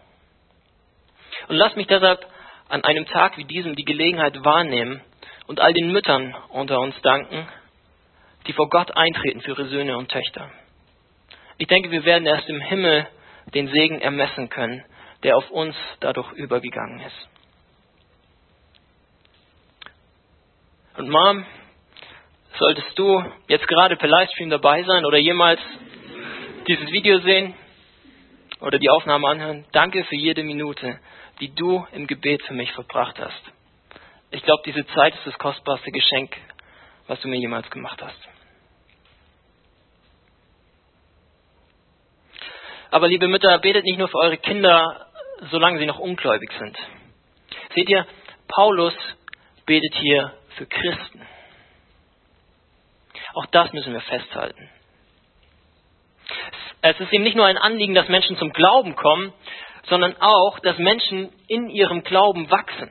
Und 1.49 1.56
lass 1.56 1.76
mich 1.76 1.87
deshalb 1.87 2.26
an 2.68 2.83
einem 2.85 3.06
Tag 3.06 3.37
wie 3.37 3.45
diesem 3.45 3.76
die 3.76 3.85
Gelegenheit 3.85 4.45
wahrnehmen 4.45 5.02
und 5.47 5.61
all 5.61 5.73
den 5.73 5.92
Müttern 5.92 6.35
unter 6.49 6.80
uns 6.80 7.00
danken, 7.02 7.47
die 8.47 8.52
vor 8.52 8.68
Gott 8.68 8.97
eintreten 8.97 9.40
für 9.40 9.52
ihre 9.52 9.66
Söhne 9.66 9.97
und 9.97 10.11
Töchter. 10.11 10.50
Ich 11.59 11.68
denke, 11.68 11.90
wir 11.90 12.04
werden 12.04 12.26
erst 12.26 12.49
im 12.49 12.61
Himmel 12.61 13.06
den 13.54 13.68
Segen 13.68 14.00
ermessen 14.00 14.49
können, 14.49 14.85
der 15.23 15.37
auf 15.37 15.50
uns 15.50 15.76
dadurch 16.00 16.33
übergegangen 16.33 17.00
ist. 17.00 17.28
Und 20.96 21.10
Mom, 21.10 21.44
solltest 22.58 22.98
du 22.98 23.22
jetzt 23.48 23.68
gerade 23.68 23.96
per 23.96 24.08
Livestream 24.08 24.48
dabei 24.48 24.82
sein 24.82 25.04
oder 25.04 25.18
jemals 25.18 25.60
dieses 26.66 26.90
Video 26.90 27.18
sehen 27.20 27.54
oder 28.60 28.78
die 28.78 28.88
Aufnahme 28.88 29.28
anhören, 29.28 29.66
danke 29.72 30.04
für 30.04 30.16
jede 30.16 30.42
Minute, 30.42 30.98
die 31.38 31.54
du 31.54 31.86
im 31.92 32.06
Gebet 32.06 32.42
für 32.44 32.54
mich 32.54 32.72
verbracht 32.72 33.18
hast. 33.18 33.42
Ich 34.30 34.42
glaube, 34.42 34.62
diese 34.64 34.86
Zeit 34.86 35.14
ist 35.14 35.26
das 35.26 35.38
kostbarste 35.38 35.90
Geschenk, 35.90 36.34
was 37.08 37.20
du 37.20 37.28
mir 37.28 37.38
jemals 37.38 37.68
gemacht 37.68 38.00
hast. 38.02 38.28
Aber 42.90 43.08
liebe 43.08 43.28
Mütter, 43.28 43.58
betet 43.58 43.84
nicht 43.84 43.98
nur 43.98 44.08
für 44.08 44.18
eure 44.18 44.38
Kinder, 44.38 45.08
solange 45.50 45.78
sie 45.78 45.84
noch 45.84 45.98
ungläubig 45.98 46.50
sind. 46.58 46.78
Seht 47.74 47.90
ihr, 47.90 48.06
Paulus 48.48 48.94
betet 49.66 49.94
hier 49.96 50.32
für 50.56 50.66
Christen. 50.66 51.22
Auch 53.34 53.46
das 53.46 53.72
müssen 53.72 53.92
wir 53.92 54.00
festhalten. 54.00 54.70
Es 56.82 56.98
ist 57.00 57.12
ihm 57.12 57.22
nicht 57.22 57.36
nur 57.36 57.46
ein 57.46 57.58
Anliegen, 57.58 57.94
dass 57.94 58.08
Menschen 58.08 58.36
zum 58.36 58.52
Glauben 58.52 58.96
kommen, 58.96 59.32
sondern 59.88 60.16
auch, 60.20 60.58
dass 60.60 60.78
Menschen 60.78 61.32
in 61.48 61.68
ihrem 61.68 62.02
Glauben 62.02 62.50
wachsen. 62.50 62.90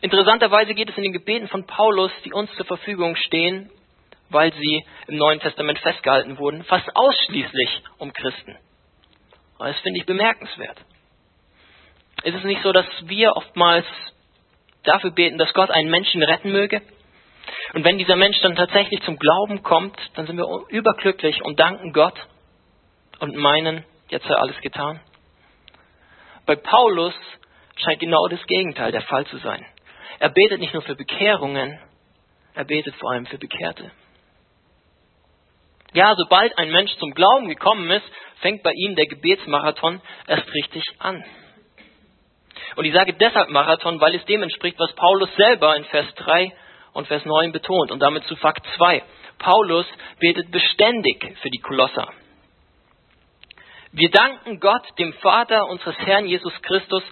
Interessanterweise 0.00 0.74
geht 0.74 0.88
es 0.88 0.96
in 0.96 1.02
den 1.02 1.12
Gebeten 1.12 1.48
von 1.48 1.66
Paulus, 1.66 2.10
die 2.24 2.32
uns 2.32 2.50
zur 2.54 2.64
Verfügung 2.64 3.16
stehen, 3.16 3.70
weil 4.30 4.52
sie 4.54 4.84
im 5.08 5.16
Neuen 5.16 5.40
Testament 5.40 5.78
festgehalten 5.80 6.38
wurden, 6.38 6.64
fast 6.64 6.88
ausschließlich 6.94 7.82
um 7.98 8.12
Christen. 8.12 8.56
Das 9.58 9.78
finde 9.80 10.00
ich 10.00 10.06
bemerkenswert. 10.06 10.78
Ist 12.24 12.34
es 12.34 12.44
nicht 12.44 12.62
so, 12.62 12.72
dass 12.72 12.86
wir 13.02 13.36
oftmals 13.36 13.86
dafür 14.84 15.10
beten, 15.10 15.38
dass 15.38 15.52
Gott 15.52 15.70
einen 15.70 15.90
Menschen 15.90 16.22
retten 16.22 16.52
möge? 16.52 16.82
Und 17.74 17.84
wenn 17.84 17.98
dieser 17.98 18.16
Mensch 18.16 18.40
dann 18.40 18.56
tatsächlich 18.56 19.02
zum 19.02 19.18
Glauben 19.18 19.62
kommt, 19.62 19.96
dann 20.14 20.26
sind 20.26 20.36
wir 20.36 20.46
überglücklich 20.68 21.42
und 21.42 21.58
danken 21.58 21.92
Gott 21.92 22.14
und 23.18 23.36
meinen, 23.36 23.84
jetzt 24.08 24.26
sei 24.26 24.34
alles 24.34 24.60
getan. 24.60 25.00
Bei 26.46 26.56
Paulus 26.56 27.14
scheint 27.76 28.00
genau 28.00 28.26
das 28.28 28.44
Gegenteil 28.46 28.92
der 28.92 29.02
Fall 29.02 29.26
zu 29.26 29.38
sein. 29.38 29.64
Er 30.18 30.30
betet 30.30 30.60
nicht 30.60 30.74
nur 30.74 30.82
für 30.82 30.96
Bekehrungen, 30.96 31.78
er 32.54 32.64
betet 32.64 32.94
vor 32.96 33.12
allem 33.12 33.26
für 33.26 33.38
Bekehrte. 33.38 33.90
Ja, 35.92 36.14
sobald 36.16 36.56
ein 36.58 36.70
Mensch 36.70 36.94
zum 36.98 37.14
Glauben 37.14 37.48
gekommen 37.48 37.90
ist, 37.90 38.04
fängt 38.40 38.62
bei 38.62 38.72
ihm 38.72 38.94
der 38.96 39.06
Gebetsmarathon 39.06 40.00
erst 40.26 40.52
richtig 40.54 40.84
an. 40.98 41.24
Und 42.76 42.84
ich 42.84 42.94
sage 42.94 43.14
deshalb 43.14 43.50
Marathon, 43.50 44.00
weil 44.00 44.14
es 44.14 44.24
dem 44.26 44.42
entspricht, 44.42 44.78
was 44.78 44.92
Paulus 44.94 45.34
selber 45.36 45.76
in 45.76 45.84
Vers 45.84 46.06
3 46.16 46.52
und 46.92 47.06
Vers 47.06 47.24
9 47.24 47.52
betont 47.52 47.90
und 47.90 48.00
damit 48.00 48.24
zu 48.24 48.36
Fakt 48.36 48.66
2. 48.76 49.02
Paulus 49.38 49.86
betet 50.18 50.50
beständig 50.50 51.36
für 51.40 51.50
die 51.50 51.60
Kolosser. 51.60 52.12
Wir 53.92 54.10
danken 54.10 54.60
Gott, 54.60 54.86
dem 54.98 55.12
Vater 55.14 55.66
unseres 55.68 55.98
Herrn 55.98 56.26
Jesus 56.26 56.52
Christus, 56.62 57.02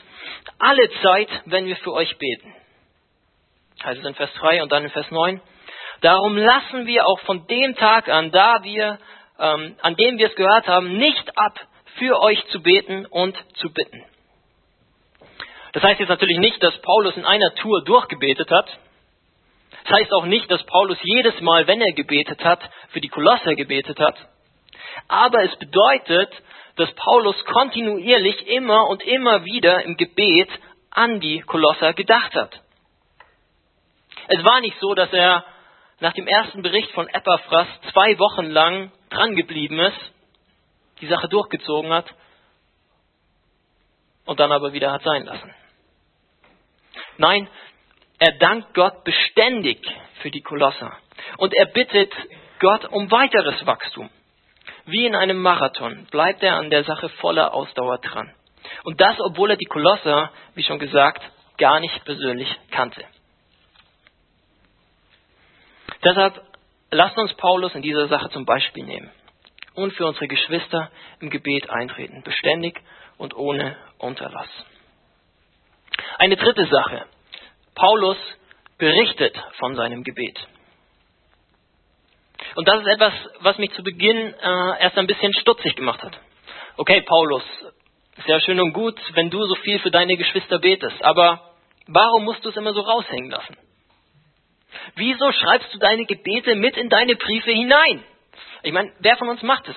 alle 0.59 0.89
Zeit, 1.03 1.29
wenn 1.47 1.67
wir 1.67 1.77
für 1.77 1.93
euch 1.93 2.17
beten. 2.19 2.55
Heißt 3.83 4.01
es 4.01 4.07
in 4.07 4.15
Vers 4.15 4.31
3 4.35 4.63
und 4.63 4.71
dann 4.71 4.85
in 4.85 4.91
Vers 4.91 5.11
9. 5.11 5.41
Darum 6.01 6.37
lassen 6.37 6.87
wir 6.87 7.07
auch 7.07 7.21
von 7.21 7.47
dem 7.47 7.75
Tag 7.75 8.09
an, 8.09 8.31
da 8.31 8.63
wir, 8.63 8.99
ähm, 9.39 9.77
an 9.83 9.97
dem 9.97 10.19
wir 10.19 10.29
es 10.29 10.37
gehört 10.37 10.69
haben, 10.69 10.97
nicht 10.99 11.37
ab, 11.37 11.59
für 11.97 12.21
euch 12.21 12.45
zu 12.49 12.63
beten 12.63 13.07
und 13.07 13.37
zu 13.55 13.73
bitten. 13.73 14.05
Das 15.79 15.91
heißt 15.91 16.01
jetzt 16.01 16.09
natürlich 16.09 16.39
nicht, 16.39 16.61
dass 16.61 16.77
Paulus 16.79 17.17
in 17.17 17.25
einer 17.25 17.55
Tour 17.55 17.85
durchgebetet 17.85 18.51
hat. 18.51 18.67
Das 19.85 19.97
heißt 19.97 20.13
auch 20.13 20.25
nicht, 20.25 20.51
dass 20.51 20.61
Paulus 20.65 20.99
jedes 21.05 21.41
Mal, 21.41 21.69
wenn 21.69 21.81
er 21.81 21.93
gebetet 21.93 22.43
hat, 22.43 22.59
für 22.89 23.01
die 23.01 23.07
Kolosser 23.07 23.55
gebetet 23.55 24.01
hat. 24.01 24.17
Aber 25.07 25.45
es 25.45 25.55
bedeutet, 25.55 26.33
dass 26.75 26.93
Paulus 26.97 27.37
kontinuierlich 27.45 28.49
immer 28.49 28.89
und 28.89 29.05
immer 29.05 29.45
wieder 29.45 29.85
im 29.85 29.97
Gebet 29.97 30.49
an 30.91 31.21
die 31.21 31.43
Kolosser 31.43 31.93
gedacht 31.93 32.35
hat. 32.35 32.61
Es 34.27 34.45
war 34.45 34.61
nicht 34.61 34.81
so, 34.81 34.95
dass 34.95 35.13
er 35.13 35.45
nach 36.01 36.15
dem 36.15 36.27
ersten 36.27 36.63
Bericht 36.63 36.91
von 36.91 37.07
Epaphras 37.07 37.69
zwei 37.93 38.19
Wochen 38.19 38.47
lang 38.47 38.91
drangeblieben 39.11 39.79
ist, 39.79 40.13
die 41.01 41.07
Sache 41.07 41.29
durchgezogen 41.29 41.93
hat 41.93 42.13
und 44.25 44.41
dann 44.41 44.51
aber 44.51 44.73
wieder 44.73 44.91
hat 44.91 45.05
sein 45.05 45.25
lassen. 45.25 45.55
Nein, 47.19 47.49
er 48.19 48.33
dankt 48.39 48.75
Gott 48.75 49.05
beständig 49.05 49.79
für 50.23 50.31
die 50.31 50.41
Kolosser 50.41 50.97
und 51.37 51.53
er 51.55 51.67
bittet 51.67 52.13
Gott 52.61 52.85
um 52.87 53.11
weiteres 53.11 53.67
Wachstum. 53.67 54.09
Wie 54.87 55.05
in 55.05 55.15
einem 55.15 55.41
Marathon 55.41 56.07
bleibt 56.11 56.43
er 56.43 56.57
an 56.57 56.71
der 56.71 56.85
Sache 56.85 57.09
voller 57.21 57.53
Ausdauer 57.53 57.99
dran. 57.99 58.33
Und 58.85 59.01
das, 59.01 59.17
obwohl 59.21 59.51
er 59.51 59.57
die 59.57 59.67
Kolosser, 59.67 60.33
wie 60.55 60.63
schon 60.63 60.79
gesagt, 60.79 61.23
gar 61.59 61.81
nicht 61.81 62.05
persönlich 62.05 62.49
kannte. 62.71 63.05
Deshalb 66.05 66.41
lasst 66.91 67.19
uns 67.19 67.35
Paulus 67.35 67.75
in 67.75 67.83
dieser 67.83 68.09
Sache 68.09 68.31
zum 68.31 68.45
Beispiel 68.45 68.85
nehmen 68.85 69.11
und 69.75 69.93
für 69.93 70.07
unsere 70.07 70.29
Geschwister 70.29 70.91
im 71.21 71.31
Gebet 71.31 71.69
eintreten, 71.69 72.23
beständig 72.23 72.81
und 73.17 73.35
ohne 73.37 73.77
Unterlass. 73.99 74.49
Eine 76.19 76.37
dritte 76.37 76.67
Sache. 76.67 77.07
Paulus 77.77 78.17
berichtet 78.77 79.37
von 79.59 79.77
seinem 79.77 80.03
Gebet. 80.03 80.37
Und 82.57 82.67
das 82.67 82.81
ist 82.81 82.89
etwas, 82.89 83.13
was 83.41 83.57
mich 83.59 83.73
zu 83.73 83.85
Beginn 83.85 84.17
äh, 84.35 84.83
erst 84.83 84.99
ein 84.99 85.07
bisschen 85.07 85.33
stutzig 85.35 85.77
gemacht 85.77 86.03
hat. 86.03 86.19
Okay, 86.77 87.03
Paulus, 87.03 87.45
sehr 88.27 88.41
schön 88.41 88.61
und 88.61 88.73
gut, 88.73 88.99
wenn 89.15 89.31
du 89.31 89.45
so 89.47 89.55
viel 89.57 89.79
für 89.79 89.93
deine 89.93 90.17
Geschwister 90.17 90.59
betest, 90.59 91.05
aber 91.05 91.53
warum 91.87 92.25
musst 92.25 92.45
du 92.45 92.49
es 92.49 92.57
immer 92.57 92.73
so 92.73 92.81
raushängen 92.81 93.31
lassen? 93.31 93.57
Wieso 94.97 95.31
schreibst 95.31 95.73
du 95.73 95.79
deine 95.79 96.05
Gebete 96.05 96.57
mit 96.57 96.77
in 96.77 96.89
deine 96.89 97.15
Briefe 97.15 97.53
hinein? 97.53 98.03
Ich 98.65 98.73
meine, 98.73 98.93
wer 98.99 99.17
von 99.19 99.29
uns 99.29 99.43
macht 99.43 99.69
es? 99.69 99.77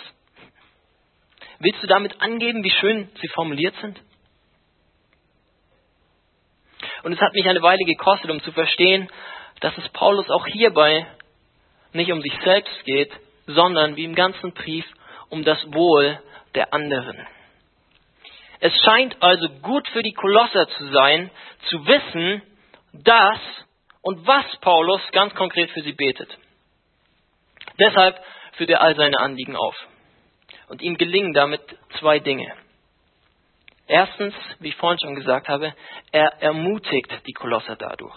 Willst 1.60 1.84
du 1.84 1.88
damit 1.88 2.20
angeben, 2.20 2.64
wie 2.64 2.72
schön 2.72 3.10
sie 3.22 3.28
formuliert 3.28 3.76
sind? 3.82 4.02
Und 7.04 7.14
es 7.14 7.20
hat 7.20 7.34
mich 7.34 7.48
eine 7.48 7.62
Weile 7.62 7.84
gekostet, 7.86 8.30
um 8.30 8.42
zu 8.42 8.52
verstehen, 8.52 9.10
dass 9.60 9.78
es 9.78 9.90
Paulus 9.90 10.30
auch 10.30 10.46
hierbei 10.48 11.08
nicht 11.94 12.12
um 12.12 12.22
sich 12.22 12.34
selbst 12.44 12.84
geht, 12.86 13.12
sondern 13.48 13.96
wie 13.96 14.06
im 14.06 14.16
ganzen 14.16 14.54
Brief 14.54 14.86
um 15.30 15.44
das 15.44 15.60
Wohl 15.74 16.20
der 16.56 16.74
anderen. 16.74 17.28
Es 18.60 18.74
scheint 18.86 19.22
also 19.22 19.50
gut 19.62 19.88
für 19.90 20.04
die 20.04 20.14
Kolosser 20.14 20.68
zu 20.70 20.88
sein, 20.90 21.32
zu 21.70 21.86
wissen, 21.86 22.44
dass 22.94 23.40
und 24.02 24.26
was 24.28 24.46
Paulus 24.62 25.02
ganz 25.12 25.34
konkret 25.36 25.72
für 25.72 25.82
sie 25.82 25.94
betet. 25.94 26.38
Deshalb 27.80 28.20
führt 28.54 28.70
er 28.70 28.82
all 28.82 28.96
seine 28.96 29.20
Anliegen 29.20 29.56
auf. 29.56 29.76
Und 30.68 30.82
ihm 30.82 30.98
gelingen 30.98 31.34
damit 31.34 31.62
zwei 32.00 32.20
Dinge. 32.20 32.54
Erstens, 33.88 34.34
wie 34.60 34.70
ich 34.70 34.76
vorhin 34.76 35.00
schon 35.00 35.16
gesagt 35.16 35.48
habe, 35.48 35.74
er 36.12 36.42
ermutigt 36.42 37.12
die 37.28 37.34
Kolosser 37.34 37.76
dadurch. 37.76 38.16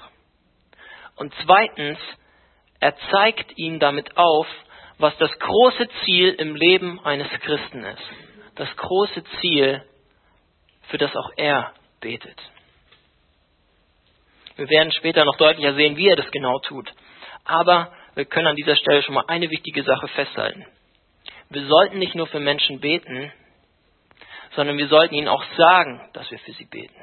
Und 1.16 1.32
zweitens, 1.44 1.98
er 2.80 2.94
zeigt 3.10 3.56
ihnen 3.56 3.78
damit 3.80 4.16
auf, 4.16 4.46
was 4.98 5.16
das 5.18 5.30
große 5.38 5.88
Ziel 6.04 6.30
im 6.34 6.54
Leben 6.54 7.00
eines 7.04 7.28
Christen 7.40 7.84
ist. 7.84 8.02
Das 8.56 8.68
große 8.76 9.24
Ziel, 9.40 9.82
für 10.88 10.98
das 10.98 11.14
auch 11.16 11.30
er 11.36 11.72
betet. 12.00 12.38
Wir 14.56 14.68
werden 14.68 14.92
später 14.92 15.24
noch 15.24 15.36
deutlicher 15.36 15.74
sehen, 15.74 15.96
wie 15.96 16.08
er 16.08 16.16
das 16.16 16.30
genau 16.30 16.58
tut. 16.60 16.92
Aber 17.44 17.92
wir 18.14 18.24
können 18.24 18.46
an 18.46 18.56
dieser 18.56 18.76
Stelle 18.76 19.02
schon 19.02 19.14
mal 19.14 19.24
eine 19.26 19.50
wichtige 19.50 19.82
Sache 19.82 20.08
festhalten. 20.08 20.64
Wir 21.50 21.66
sollten 21.66 21.98
nicht 21.98 22.14
nur 22.14 22.26
für 22.28 22.40
Menschen 22.40 22.80
beten, 22.80 23.32
sondern 24.56 24.76
wir 24.76 24.88
sollten 24.88 25.14
ihnen 25.14 25.28
auch 25.28 25.44
sagen, 25.56 26.08
dass 26.12 26.30
wir 26.30 26.38
für 26.38 26.52
sie 26.52 26.64
beten. 26.64 26.94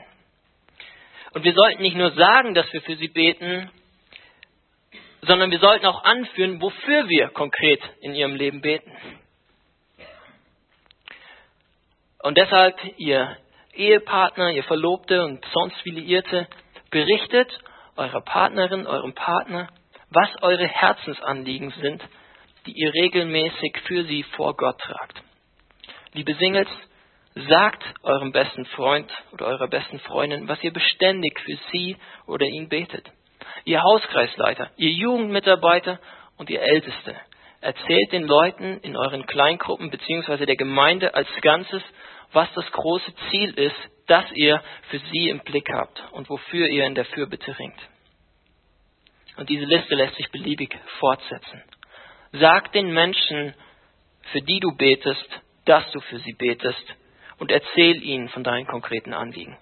Und 1.33 1.43
wir 1.43 1.53
sollten 1.53 1.81
nicht 1.81 1.95
nur 1.95 2.11
sagen, 2.11 2.53
dass 2.53 2.71
wir 2.73 2.81
für 2.81 2.95
sie 2.95 3.07
beten, 3.07 3.69
sondern 5.21 5.51
wir 5.51 5.59
sollten 5.59 5.85
auch 5.85 6.03
anführen, 6.03 6.61
wofür 6.61 7.07
wir 7.07 7.29
konkret 7.29 7.81
in 8.01 8.15
ihrem 8.15 8.35
Leben 8.35 8.61
beten. 8.61 8.91
Und 12.23 12.37
deshalb, 12.37 12.77
ihr 12.97 13.37
Ehepartner, 13.73 14.51
ihr 14.51 14.63
Verlobte 14.63 15.23
und 15.23 15.43
sonst 15.53 15.83
wie 15.85 15.91
Liierte, 15.91 16.47
berichtet 16.89 17.51
eurer 17.95 18.21
Partnerin, 18.21 18.85
eurem 18.85 19.13
Partner, 19.13 19.69
was 20.09 20.29
eure 20.41 20.67
Herzensanliegen 20.67 21.71
sind, 21.81 22.03
die 22.65 22.73
ihr 22.73 22.93
regelmäßig 22.93 23.77
für 23.85 24.03
sie 24.03 24.23
vor 24.23 24.55
Gott 24.55 24.77
tragt. 24.79 25.23
Liebe 26.13 26.35
Singles, 26.35 26.67
sagt 27.35 27.83
eurem 28.03 28.31
besten 28.31 28.65
Freund 28.65 29.11
oder 29.31 29.47
eurer 29.47 29.67
besten 29.67 29.99
Freundin, 29.99 30.47
was 30.47 30.63
ihr 30.63 30.73
beständig 30.73 31.39
für 31.39 31.57
sie 31.71 31.97
oder 32.27 32.45
ihn 32.45 32.67
betet. 32.67 33.09
Ihr 33.63 33.81
Hauskreisleiter, 33.81 34.71
ihr 34.77 34.91
Jugendmitarbeiter 34.91 35.99
und 36.37 36.49
ihr 36.49 36.61
Älteste. 36.61 37.15
Erzählt 37.61 38.11
den 38.11 38.23
Leuten 38.23 38.79
in 38.79 38.97
euren 38.97 39.25
Kleingruppen 39.27 39.91
bzw. 39.91 40.45
der 40.45 40.55
Gemeinde 40.55 41.13
als 41.13 41.27
Ganzes, 41.41 41.83
was 42.33 42.51
das 42.53 42.69
große 42.71 43.13
Ziel 43.29 43.53
ist, 43.53 43.75
das 44.07 44.25
ihr 44.33 44.61
für 44.89 44.99
sie 45.11 45.29
im 45.29 45.39
Blick 45.39 45.69
habt 45.71 46.01
und 46.11 46.29
wofür 46.29 46.67
ihr 46.67 46.85
in 46.85 46.95
der 46.95 47.05
Fürbitte 47.05 47.57
ringt. 47.57 47.79
Und 49.37 49.49
diese 49.49 49.65
Liste 49.65 49.95
lässt 49.95 50.15
sich 50.15 50.29
beliebig 50.31 50.77
fortsetzen. 50.99 51.63
Sag 52.33 52.71
den 52.73 52.91
Menschen, 52.91 53.53
für 54.31 54.41
die 54.41 54.59
du 54.59 54.75
betest, 54.75 55.41
dass 55.65 55.89
du 55.91 55.99
für 56.01 56.19
sie 56.19 56.33
betest 56.33 56.95
und 57.41 57.49
erzähl 57.49 58.03
ihnen 58.03 58.29
von 58.29 58.43
deinen 58.43 58.67
konkreten 58.67 59.15
Anliegen. 59.15 59.57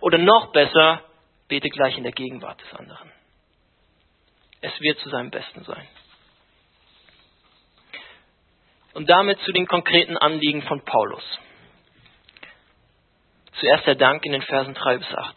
Oder 0.00 0.16
noch 0.16 0.50
besser, 0.50 1.02
bete 1.46 1.68
gleich 1.68 1.98
in 1.98 2.02
der 2.02 2.12
Gegenwart 2.12 2.58
des 2.58 2.72
anderen. 2.72 3.12
Es 4.62 4.72
wird 4.80 4.98
zu 5.00 5.10
seinem 5.10 5.30
Besten 5.30 5.62
sein. 5.64 5.86
Und 8.94 9.10
damit 9.10 9.38
zu 9.40 9.52
den 9.52 9.66
konkreten 9.66 10.16
Anliegen 10.16 10.62
von 10.62 10.82
Paulus. 10.86 11.22
Zuerst 13.60 13.86
der 13.86 13.96
Dank 13.96 14.24
in 14.24 14.32
den 14.32 14.42
Versen 14.42 14.72
3 14.72 14.96
bis 14.96 15.14
8. 15.14 15.36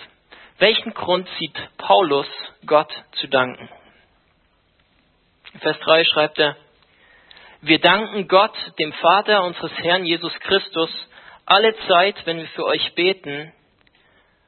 Welchen 0.60 0.94
Grund 0.94 1.28
sieht 1.40 1.78
Paulus, 1.78 2.28
Gott 2.66 2.92
zu 3.20 3.28
danken? 3.28 3.68
In 5.54 5.60
Vers 5.60 5.78
3 5.80 6.06
schreibt 6.06 6.40
er, 6.40 6.56
wir 7.60 7.82
danken 7.82 8.30
Gott, 8.30 8.56
dem 8.80 8.94
Vater 8.94 9.44
unseres 9.44 9.74
Herrn 9.80 10.06
Jesus 10.06 10.34
Christus, 10.40 10.90
alle 11.46 11.76
Zeit, 11.88 12.26
wenn 12.26 12.38
wir 12.38 12.48
für 12.48 12.66
euch 12.66 12.94
beten, 12.96 13.52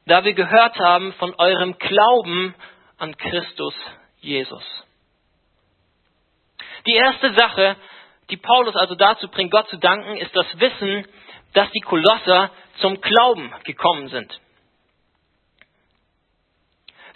da 0.06 0.24
wir 0.24 0.34
gehört 0.34 0.78
haben 0.78 1.12
von 1.14 1.34
eurem 1.36 1.78
Glauben 1.78 2.54
an 2.98 3.16
Christus 3.16 3.74
Jesus. 4.20 4.64
Die 6.86 6.94
erste 6.94 7.32
Sache, 7.34 7.76
die 8.30 8.36
Paulus 8.36 8.76
also 8.76 8.94
dazu 8.94 9.28
bringt, 9.28 9.50
Gott 9.50 9.68
zu 9.68 9.78
danken, 9.78 10.16
ist 10.16 10.34
das 10.36 10.46
Wissen, 10.58 11.06
dass 11.54 11.70
die 11.70 11.80
Kolosser 11.80 12.50
zum 12.80 13.00
Glauben 13.00 13.52
gekommen 13.64 14.08
sind. 14.08 14.40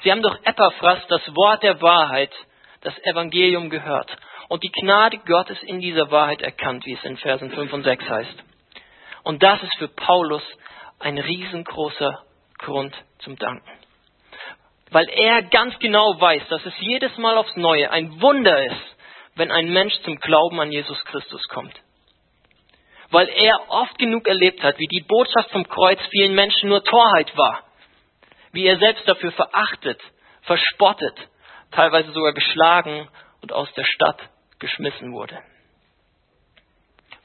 Sie 0.03 0.13
haben 0.13 0.23
durch 0.23 0.39
Epaphras 0.45 1.07
das 1.09 1.23
Wort 1.35 1.63
der 1.63 1.83
Wahrheit, 1.83 2.33
das 2.83 2.97
Evangelium 3.05 3.69
gehört 3.69 4.17
und 4.49 4.63
die 4.63 4.71
Gnade 4.71 5.19
Gottes 5.19 5.61
in 5.63 5.81
dieser 5.81 6.11
Wahrheit 6.11 6.41
erkannt, 6.41 6.87
wie 6.87 6.95
es 6.95 7.05
in 7.05 7.17
Versen 7.17 7.51
5 7.51 7.73
und 7.73 7.83
6 7.83 8.09
heißt. 8.09 8.45
Und 9.29 9.43
das 9.43 9.63
ist 9.63 9.77
für 9.77 9.89
Paulus 9.89 10.43
ein 10.99 11.19
riesengroßer 11.19 12.25
Grund 12.59 12.97
zum 13.19 13.37
Danken. 13.37 13.71
Weil 14.91 15.07
er 15.11 15.43
ganz 15.43 15.79
genau 15.81 16.19
weiß, 16.19 16.49
dass 16.49 16.65
es 16.65 16.73
jedes 16.79 17.15
Mal 17.19 17.37
aufs 17.37 17.55
Neue 17.55 17.91
ein 17.91 18.23
Wunder 18.23 18.65
ist, 18.65 18.97
wenn 19.35 19.51
ein 19.51 19.71
Mensch 19.71 19.95
zum 20.05 20.17
Glauben 20.17 20.59
an 20.59 20.73
Jesus 20.73 21.05
Christus 21.05 21.47
kommt 21.49 21.79
weil 23.11 23.29
er 23.29 23.71
oft 23.71 23.99
genug 23.99 24.27
erlebt 24.29 24.63
hat, 24.63 24.79
wie 24.79 24.87
die 24.87 25.05
Botschaft 25.07 25.51
vom 25.51 25.67
Kreuz 25.67 25.99
vielen 26.11 26.35
Menschen 26.35 26.69
nur 26.69 26.85
Torheit 26.85 27.35
war, 27.37 27.65
wie 28.53 28.67
er 28.67 28.79
selbst 28.79 29.07
dafür 29.09 29.33
verachtet, 29.33 30.01
verspottet, 30.43 31.17
teilweise 31.71 32.13
sogar 32.13 32.33
geschlagen 32.33 33.09
und 33.43 33.53
aus 33.53 33.73
der 33.75 33.85
Stadt 33.85 34.21
geschmissen 34.59 35.13
wurde. 35.13 35.39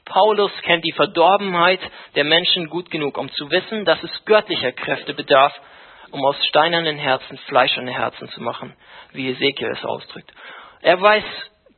Paulus 0.04 0.52
kennt 0.62 0.84
die 0.84 0.92
Verdorbenheit 0.92 1.80
der 2.14 2.24
Menschen 2.24 2.68
gut 2.68 2.90
genug, 2.90 3.16
um 3.16 3.30
zu 3.32 3.50
wissen, 3.50 3.84
dass 3.84 4.02
es 4.02 4.24
göttlicher 4.24 4.72
Kräfte 4.72 5.14
bedarf, 5.14 5.52
um 6.10 6.24
aus 6.24 6.36
steinernen 6.46 6.98
Herzen 6.98 7.38
fleischerne 7.48 7.92
Herzen 7.92 8.28
zu 8.28 8.42
machen, 8.42 8.76
wie 9.12 9.30
Ezekiel 9.30 9.68
es 9.68 9.84
ausdrückt. 9.84 10.32
Er 10.82 11.00
weiß 11.00 11.24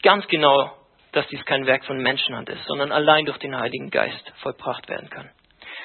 ganz 0.02 0.26
genau, 0.28 0.72
dass 1.12 1.26
dies 1.28 1.44
kein 1.46 1.66
Werk 1.66 1.84
von 1.84 1.98
Menschenhand 1.98 2.48
ist, 2.48 2.64
sondern 2.66 2.92
allein 2.92 3.24
durch 3.24 3.38
den 3.38 3.56
Heiligen 3.58 3.90
Geist 3.90 4.32
vollbracht 4.42 4.88
werden 4.88 5.08
kann. 5.08 5.30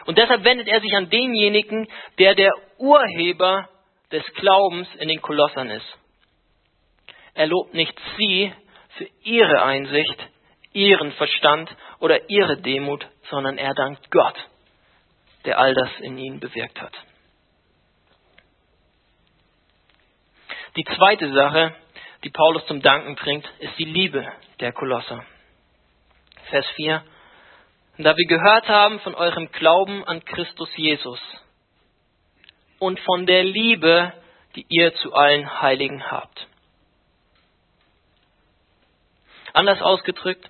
Und 0.05 0.17
deshalb 0.17 0.43
wendet 0.43 0.67
er 0.67 0.81
sich 0.81 0.93
an 0.95 1.09
denjenigen, 1.09 1.87
der 2.17 2.35
der 2.35 2.51
Urheber 2.79 3.69
des 4.11 4.25
Glaubens 4.33 4.87
in 4.95 5.07
den 5.07 5.21
Kolossern 5.21 5.69
ist. 5.69 5.97
Er 7.33 7.47
lobt 7.47 7.73
nicht 7.73 7.97
sie 8.17 8.51
für 8.97 9.07
ihre 9.23 9.63
Einsicht, 9.63 10.27
ihren 10.73 11.11
Verstand 11.13 11.69
oder 11.99 12.29
ihre 12.29 12.57
Demut, 12.57 13.05
sondern 13.29 13.57
er 13.57 13.73
dankt 13.73 14.09
Gott, 14.11 14.35
der 15.45 15.59
all 15.59 15.73
das 15.73 15.89
in 15.99 16.17
ihnen 16.17 16.39
bewirkt 16.39 16.81
hat. 16.81 16.93
Die 20.77 20.85
zweite 20.85 21.33
Sache, 21.33 21.75
die 22.23 22.29
Paulus 22.29 22.65
zum 22.67 22.81
Danken 22.81 23.15
bringt, 23.15 23.49
ist 23.59 23.77
die 23.77 23.85
Liebe 23.85 24.25
der 24.59 24.71
Kolosser. 24.71 25.25
Vers 26.49 26.65
4. 26.75 27.03
Da 27.97 28.15
wir 28.15 28.27
gehört 28.27 28.67
haben 28.69 28.99
von 29.01 29.13
eurem 29.15 29.51
Glauben 29.51 30.05
an 30.05 30.23
Christus 30.23 30.69
Jesus 30.77 31.19
und 32.79 32.99
von 33.01 33.25
der 33.25 33.43
Liebe, 33.43 34.13
die 34.55 34.65
ihr 34.69 34.93
zu 34.95 35.13
allen 35.13 35.61
Heiligen 35.61 36.09
habt. 36.09 36.47
Anders 39.53 39.81
ausgedrückt, 39.81 40.49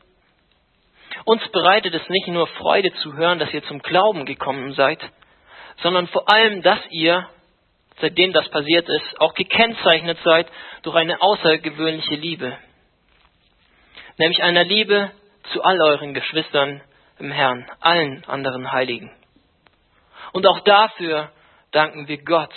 uns 1.25 1.47
bereitet 1.49 1.93
es 1.93 2.07
nicht 2.09 2.27
nur 2.27 2.47
Freude 2.47 2.93
zu 2.95 3.15
hören, 3.15 3.39
dass 3.39 3.53
ihr 3.53 3.63
zum 3.63 3.79
Glauben 3.79 4.25
gekommen 4.25 4.73
seid, 4.73 4.99
sondern 5.81 6.07
vor 6.07 6.31
allem, 6.31 6.61
dass 6.61 6.79
ihr 6.89 7.27
seitdem 7.99 8.33
das 8.33 8.49
passiert 8.49 8.89
ist, 8.89 9.21
auch 9.21 9.33
gekennzeichnet 9.33 10.17
seid 10.23 10.47
durch 10.83 10.95
eine 10.95 11.21
außergewöhnliche 11.21 12.15
Liebe. 12.15 12.57
Nämlich 14.17 14.41
einer 14.43 14.63
Liebe 14.63 15.11
zu 15.53 15.63
all 15.63 15.79
euren 15.81 16.13
Geschwistern 16.13 16.81
im 17.19 17.31
Herrn, 17.31 17.69
allen 17.79 18.23
anderen 18.25 18.71
Heiligen. 18.71 19.11
Und 20.33 20.47
auch 20.47 20.59
dafür 20.61 21.31
danken 21.71 22.07
wir 22.07 22.23
Gott, 22.23 22.53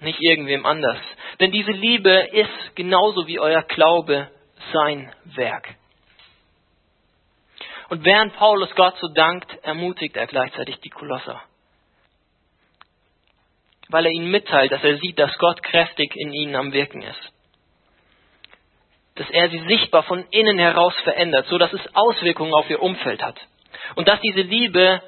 nicht 0.00 0.20
irgendwem 0.20 0.64
anders. 0.64 0.98
Denn 1.40 1.52
diese 1.52 1.72
Liebe 1.72 2.28
ist 2.32 2.76
genauso 2.76 3.26
wie 3.26 3.40
euer 3.40 3.62
Glaube 3.62 4.30
sein 4.72 5.12
Werk. 5.24 5.77
Und 7.88 8.04
während 8.04 8.34
Paulus 8.36 8.74
Gott 8.74 8.96
so 9.00 9.08
dankt, 9.08 9.50
ermutigt 9.62 10.16
er 10.16 10.26
gleichzeitig 10.26 10.78
die 10.80 10.90
Kolosser 10.90 11.42
weil 13.88 14.06
er 14.06 14.12
ihnen 14.12 14.30
mitteilt, 14.30 14.70
dass 14.70 14.84
er 14.84 14.98
sieht, 14.98 15.18
dass 15.18 15.36
Gott 15.38 15.62
kräftig 15.62 16.14
in 16.14 16.32
ihnen 16.32 16.54
am 16.54 16.72
Wirken 16.72 17.02
ist. 17.02 17.32
Dass 19.14 19.28
er 19.30 19.48
sie 19.50 19.60
sichtbar 19.66 20.04
von 20.04 20.24
innen 20.30 20.58
heraus 20.58 20.94
verändert, 21.02 21.46
so 21.46 21.58
dass 21.58 21.72
es 21.72 21.94
Auswirkungen 21.94 22.54
auf 22.54 22.68
ihr 22.70 22.80
Umfeld 22.80 23.22
hat. 23.22 23.36
Und 23.96 24.06
dass 24.06 24.20
diese 24.20 24.42
Liebe 24.42 25.02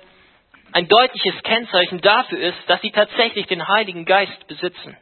ein 0.72 0.88
deutliches 0.88 1.40
Kennzeichen 1.42 2.00
dafür 2.00 2.38
ist, 2.40 2.58
dass 2.66 2.80
sie 2.80 2.90
tatsächlich 2.90 3.46
den 3.46 3.66
Heiligen 3.68 4.04
Geist 4.04 4.46
besitzen. 4.46 4.96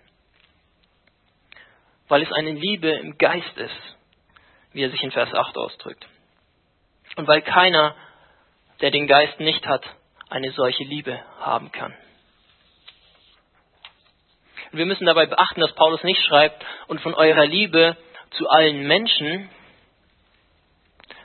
weil 2.10 2.22
es 2.22 2.32
eine 2.32 2.52
Liebe 2.52 2.88
im 2.88 3.18
Geist 3.18 3.54
ist, 3.58 3.96
wie 4.72 4.82
er 4.82 4.88
sich 4.88 5.02
in 5.02 5.10
Vers 5.10 5.34
8 5.34 5.58
ausdrückt. 5.58 6.06
Und 7.18 7.26
weil 7.26 7.42
keiner, 7.42 7.96
der 8.80 8.92
den 8.92 9.08
Geist 9.08 9.40
nicht 9.40 9.66
hat, 9.66 9.84
eine 10.30 10.52
solche 10.52 10.84
Liebe 10.84 11.20
haben 11.40 11.72
kann. 11.72 11.92
wir 14.70 14.86
müssen 14.86 15.04
dabei 15.04 15.26
beachten, 15.26 15.60
dass 15.60 15.74
Paulus 15.74 16.04
nicht 16.04 16.24
schreibt, 16.24 16.64
und 16.86 17.00
von 17.00 17.14
eurer 17.14 17.44
Liebe 17.44 17.96
zu 18.30 18.48
allen 18.48 18.86
Menschen, 18.86 19.50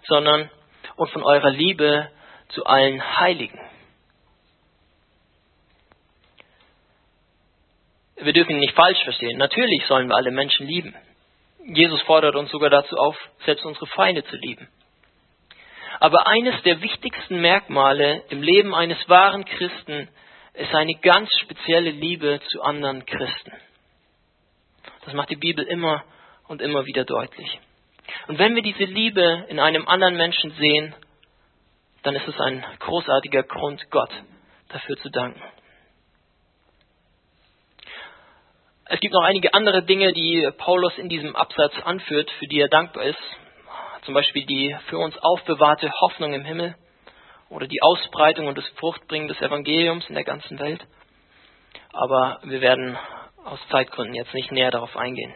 sondern 0.08 0.50
und 0.96 1.12
von 1.12 1.22
eurer 1.22 1.52
Liebe 1.52 2.10
zu 2.50 2.66
allen 2.66 3.20
Heiligen. 3.20 3.60
Wir 8.16 8.34
dürfen 8.34 8.54
ihn 8.54 8.62
nicht 8.62 8.76
falsch 8.76 9.04
verstehen. 9.04 9.38
Natürlich 9.38 9.86
sollen 9.86 10.08
wir 10.08 10.16
alle 10.16 10.32
Menschen 10.32 10.66
lieben. 10.66 10.96
Jesus 11.66 12.02
fordert 12.02 12.36
uns 12.36 12.50
sogar 12.50 12.72
dazu 12.72 12.96
auf, 12.96 13.16
selbst 13.46 13.64
unsere 13.64 13.86
Feinde 13.86 14.24
zu 14.24 14.36
lieben. 14.38 14.68
Aber 16.00 16.28
eines 16.28 16.62
der 16.64 16.82
wichtigsten 16.82 17.42
Merkmale 17.42 18.24
im 18.30 18.42
Leben 18.42 18.74
eines 18.74 18.98
wahren 19.08 19.46
Christen 19.46 20.10
ist 20.54 20.74
eine 20.74 20.96
ganz 20.96 21.30
spezielle 21.42 21.92
Liebe 21.92 22.40
zu 22.50 22.62
anderen 22.62 23.06
Christen. 23.06 23.54
Das 25.06 25.14
macht 25.14 25.30
die 25.30 25.36
Bibel 25.36 25.66
immer 25.66 26.04
und 26.48 26.62
immer 26.62 26.86
wieder 26.86 27.06
deutlich. 27.06 27.60
Und 28.28 28.38
wenn 28.38 28.56
wir 28.56 28.62
diese 28.62 28.84
Liebe 28.84 29.46
in 29.50 29.60
einem 29.60 29.88
anderen 29.88 30.16
Menschen 30.16 30.52
sehen, 30.52 30.96
dann 32.04 32.16
ist 32.16 32.28
es 32.28 32.40
ein 32.40 32.64
großartiger 32.80 33.44
Grund, 33.44 33.90
Gott 33.90 34.12
dafür 34.70 34.98
zu 34.98 35.10
danken. 35.10 35.42
Es 38.86 39.00
gibt 39.00 39.14
noch 39.14 39.24
einige 39.24 39.54
andere 39.54 39.84
Dinge, 39.84 40.12
die 40.14 40.50
Paulus 40.58 40.98
in 40.98 41.10
diesem 41.10 41.36
Absatz 41.36 41.74
anführt, 41.84 42.30
für 42.32 42.48
die 42.48 42.60
er 42.60 42.68
dankbar 42.68 43.06
ist. 43.06 43.20
Zum 44.06 44.14
Beispiel 44.14 44.46
die 44.46 44.76
für 44.90 44.98
uns 44.98 45.18
aufbewahrte 45.18 45.92
Hoffnung 46.02 46.34
im 46.34 46.44
Himmel 46.44 46.76
oder 47.50 47.68
die 47.68 47.82
Ausbreitung 47.82 48.48
und 48.48 48.58
das 48.58 48.68
Fruchtbringen 48.80 49.28
des 49.28 49.42
Evangeliums 49.42 50.08
in 50.10 50.16
der 50.16 50.24
ganzen 50.24 50.60
Welt. 50.60 50.86
Aber 51.94 52.40
wir 52.44 52.60
werden 52.60 52.98
aus 53.46 53.60
Zeitgründen 53.70 54.16
jetzt 54.16 54.34
nicht 54.34 54.52
näher 54.52 54.72
darauf 54.72 54.96
eingehen. 54.98 55.34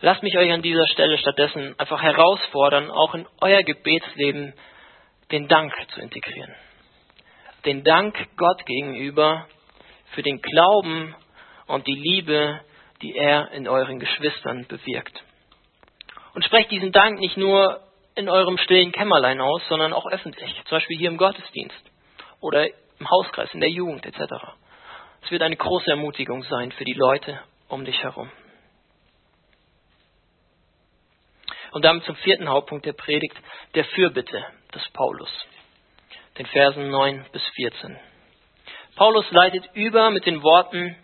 Lasst 0.00 0.22
mich 0.22 0.36
euch 0.36 0.52
an 0.52 0.62
dieser 0.62 0.86
Stelle 0.88 1.18
stattdessen 1.18 1.74
einfach 1.78 2.02
herausfordern, 2.02 2.90
auch 2.90 3.14
in 3.14 3.26
euer 3.40 3.62
Gebetsleben 3.62 4.54
den 5.32 5.48
Dank 5.48 5.72
zu 5.94 6.00
integrieren. 6.00 6.54
Den 7.64 7.82
Dank 7.82 8.14
Gott 8.36 8.64
gegenüber 8.64 9.46
für 10.12 10.22
den 10.22 10.40
Glauben 10.40 11.16
und 11.66 11.86
die 11.86 11.94
Liebe, 11.94 12.60
die 13.02 13.16
er 13.16 13.50
in 13.52 13.66
euren 13.66 13.98
Geschwistern 13.98 14.66
bewirkt. 14.68 15.24
Und 16.34 16.44
sprecht 16.44 16.70
diesen 16.70 16.92
Dank 16.92 17.18
nicht 17.18 17.36
nur 17.36 17.80
in 18.14 18.28
eurem 18.28 18.58
stillen 18.58 18.92
Kämmerlein 18.92 19.40
aus, 19.40 19.62
sondern 19.68 19.92
auch 19.92 20.06
öffentlich, 20.06 20.52
zum 20.64 20.76
Beispiel 20.76 20.98
hier 20.98 21.08
im 21.08 21.16
Gottesdienst 21.16 21.80
oder 22.40 22.66
im 22.66 23.10
Hauskreis, 23.10 23.52
in 23.54 23.60
der 23.60 23.70
Jugend 23.70 24.04
etc. 24.04 24.32
Es 25.22 25.30
wird 25.30 25.42
eine 25.42 25.56
große 25.56 25.90
Ermutigung 25.90 26.42
sein 26.44 26.72
für 26.72 26.84
die 26.84 26.94
Leute 26.94 27.40
um 27.68 27.84
dich 27.84 28.02
herum. 28.02 28.30
Und 31.72 31.84
damit 31.84 32.04
zum 32.04 32.16
vierten 32.16 32.48
Hauptpunkt 32.48 32.86
der 32.86 32.94
Predigt, 32.94 33.36
der 33.74 33.84
Fürbitte 33.84 34.44
des 34.74 34.88
Paulus, 34.90 35.30
den 36.38 36.46
Versen 36.46 36.90
9 36.90 37.26
bis 37.30 37.46
14. 37.56 37.98
Paulus 38.96 39.30
leitet 39.30 39.68
über 39.74 40.10
mit 40.10 40.26
den 40.26 40.42
Worten, 40.42 40.96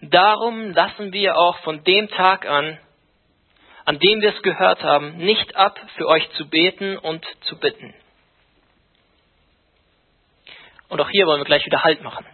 Darum 0.00 0.70
lassen 0.70 1.12
wir 1.12 1.36
auch 1.36 1.58
von 1.58 1.82
dem 1.82 2.08
Tag 2.08 2.46
an, 2.46 2.78
an 3.88 3.98
dem 3.98 4.20
wir 4.20 4.36
es 4.36 4.42
gehört 4.42 4.82
haben, 4.82 5.16
nicht 5.16 5.56
ab, 5.56 5.80
für 5.96 6.06
euch 6.08 6.30
zu 6.32 6.46
beten 6.46 6.98
und 6.98 7.24
zu 7.46 7.58
bitten. 7.58 7.94
Und 10.90 11.00
auch 11.00 11.08
hier 11.08 11.26
wollen 11.26 11.40
wir 11.40 11.46
gleich 11.46 11.64
wieder 11.64 11.82
Halt 11.82 12.02
machen. 12.02 12.26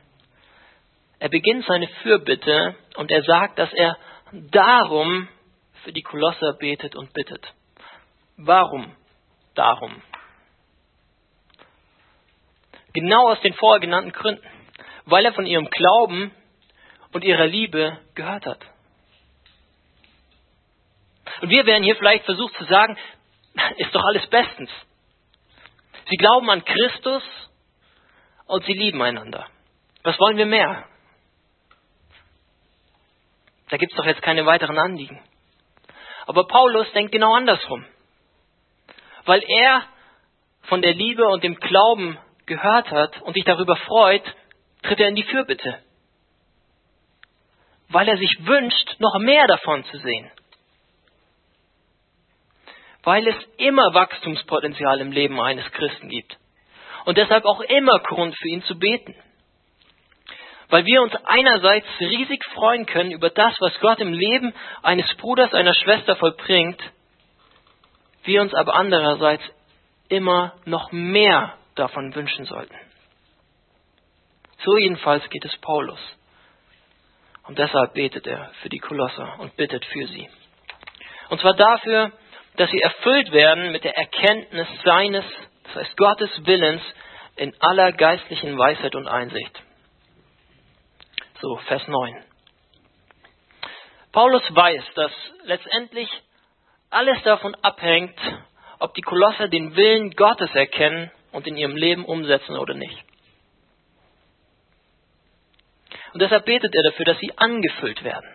Er 1.21 1.29
beginnt 1.29 1.65
seine 1.65 1.87
Fürbitte 2.03 2.75
und 2.97 3.13
er 3.13 3.23
sagt, 3.23 3.61
dass 3.61 3.73
er 3.73 3.97
darum 4.33 5.29
für 5.85 5.93
die 5.93 6.03
Kolosser 6.03 6.55
betet 6.59 6.97
und 6.97 7.13
bittet. 7.13 7.55
Warum 8.37 8.93
darum? 9.55 10.03
Genau 12.95 13.31
aus 13.31 13.41
den 13.43 13.55
vorher 13.55 13.79
genannten 13.79 14.11
Gründen. 14.11 14.43
Weil 15.05 15.25
er 15.25 15.33
von 15.33 15.47
ihrem 15.47 15.71
Glauben 15.71 16.33
und 17.13 17.23
ihrer 17.23 17.47
Liebe 17.47 17.97
gehört 18.17 18.45
hat. 18.45 18.74
Und 21.41 21.51
wir 21.51 21.67
werden 21.67 21.85
hier 21.85 21.97
vielleicht 21.97 22.25
versucht 22.25 22.55
zu 22.55 22.65
sagen, 22.65 22.97
ist 23.77 23.95
doch 23.95 24.03
alles 24.03 24.27
bestens. 24.29 24.71
Sie 26.09 26.17
glauben 26.17 26.51
an 26.51 26.65
Christus 26.65 27.23
und 28.47 28.65
sie 28.65 28.75
lieben 28.75 29.01
einander. 29.03 29.47
Was 30.03 30.19
wollen 30.19 30.37
wir 30.37 30.47
mehr? 30.47 30.87
Da 33.71 33.79
gibt 33.79 33.93
es 33.93 33.97
doch 33.97 34.05
jetzt 34.05 34.23
keine 34.23 34.45
weiteren 34.45 34.79
Anliegen. 34.79 35.23
Aber 36.27 36.47
Paulus 36.47 36.91
denkt 36.93 37.13
genau 37.13 37.35
andersrum. 37.35 37.85
Weil 39.25 39.43
er 39.47 39.83
von 40.63 40.83
der 40.83 40.95
Liebe 40.95 41.27
und 41.27 41.43
dem 41.43 41.57
Glauben 41.57 42.19
gehört 42.47 42.91
hat 42.91 43.21
und 43.23 43.35
sich 43.35 43.45
darüber 43.45 43.77
freut, 43.77 44.23
tritt 44.83 45.01
er 45.01 45.09
in 45.09 45.15
die 45.15 45.25
Fürbitte. 45.25 45.79
Weil 47.89 48.09
er 48.09 48.19
sich 48.19 48.37
wünscht, 48.41 48.97
noch 48.99 49.19
mehr 49.19 49.47
davon 49.47 49.85
zu 49.85 49.99
sehen. 49.99 50.31
Weil 53.05 53.27
es 53.29 53.37
immer 53.59 53.95
Wachstumspotenzial 53.95 55.01
im 55.01 55.13
Leben 55.13 55.41
eines 55.41 55.71
Christen 55.73 56.09
gibt. 56.09 56.37
Und 57.05 57.19
deshalb 57.19 57.45
auch 57.45 57.61
immer 57.61 57.99
Grund 58.01 58.35
für 58.37 58.49
ihn 58.49 58.63
zu 58.63 58.79
beten 58.79 59.15
weil 60.75 60.87
wir 60.87 61.03
uns 61.03 61.15
einerseits 61.25 61.87
riesig 62.01 62.45
freuen 62.47 62.87
können 62.87 63.13
über 63.13 63.31
das, 63.31 63.55
was 63.61 63.79
Gott 63.81 64.01
im 64.01 64.13
Leben 64.13 64.53
eines 64.83 65.07
Bruders, 65.15 65.55
einer 65.55 65.75
Schwester 65.75 66.17
vollbringt, 66.17 66.83
wir 68.25 68.41
uns 68.41 68.55
aber 68.55 68.75
andererseits 68.75 69.45
immer 70.09 70.55
noch 70.65 70.91
mehr 70.93 71.55
davon 71.75 72.15
wünschen 72.15 72.47
sollten. 72.47 72.75
So 74.65 74.77
jedenfalls 74.79 75.29
geht 75.31 75.45
es 75.45 75.57
Paulus. 75.59 76.01
Und 77.47 77.59
deshalb 77.59 77.93
betet 77.95 78.27
er 78.27 78.51
für 78.63 78.71
die 78.71 78.79
Kolosser 78.79 79.39
und 79.39 79.55
bittet 79.57 79.85
für 79.85 80.07
sie. 80.07 80.29
Und 81.29 81.41
zwar 81.41 81.55
dafür, 81.55 82.13
dass 82.57 82.71
sie 82.71 82.81
erfüllt 82.81 83.33
werden 83.33 83.73
mit 83.73 83.85
der 83.85 83.97
Erkenntnis 83.97 84.69
seines, 84.85 85.25
das 85.65 85.75
heißt 85.77 85.97
Gottes 85.97 86.31
Willens 86.45 86.83
in 87.37 87.55
aller 87.61 87.93
geistlichen 87.93 88.57
Weisheit 88.57 88.95
und 88.95 89.09
Einsicht. 89.09 89.63
So, 91.41 91.57
Vers 91.67 91.87
9. 91.89 92.25
Paulus 94.13 94.43
weiß, 94.55 94.85
dass 94.95 95.13
letztendlich 95.43 96.09
alles 96.91 97.21
davon 97.25 97.57
abhängt, 97.57 98.19
ob 98.79 98.95
die 98.95 99.03
Kolosser 99.03 99.49
den 99.49 99.75
Willen 99.75 100.13
Gottes 100.13 100.55
erkennen 100.55 101.11
und 101.33 101.49
in 101.49 101.57
ihrem 101.57 101.77
Leben 101.77 102.05
umsetzen 102.05 102.57
oder 102.57 102.75
nicht. 102.75 103.05
Und 106.13 106.23
deshalb 106.23 106.45
betet 106.45 106.73
er 106.73 106.91
dafür, 106.91 107.05
dass 107.07 107.19
sie 107.19 107.37
angefüllt 107.37 108.05
werden. 108.05 108.33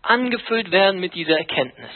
Angefüllt 0.00 0.70
werden 0.70 1.00
mit 1.00 1.14
dieser 1.14 1.36
Erkenntnis. 1.36 1.90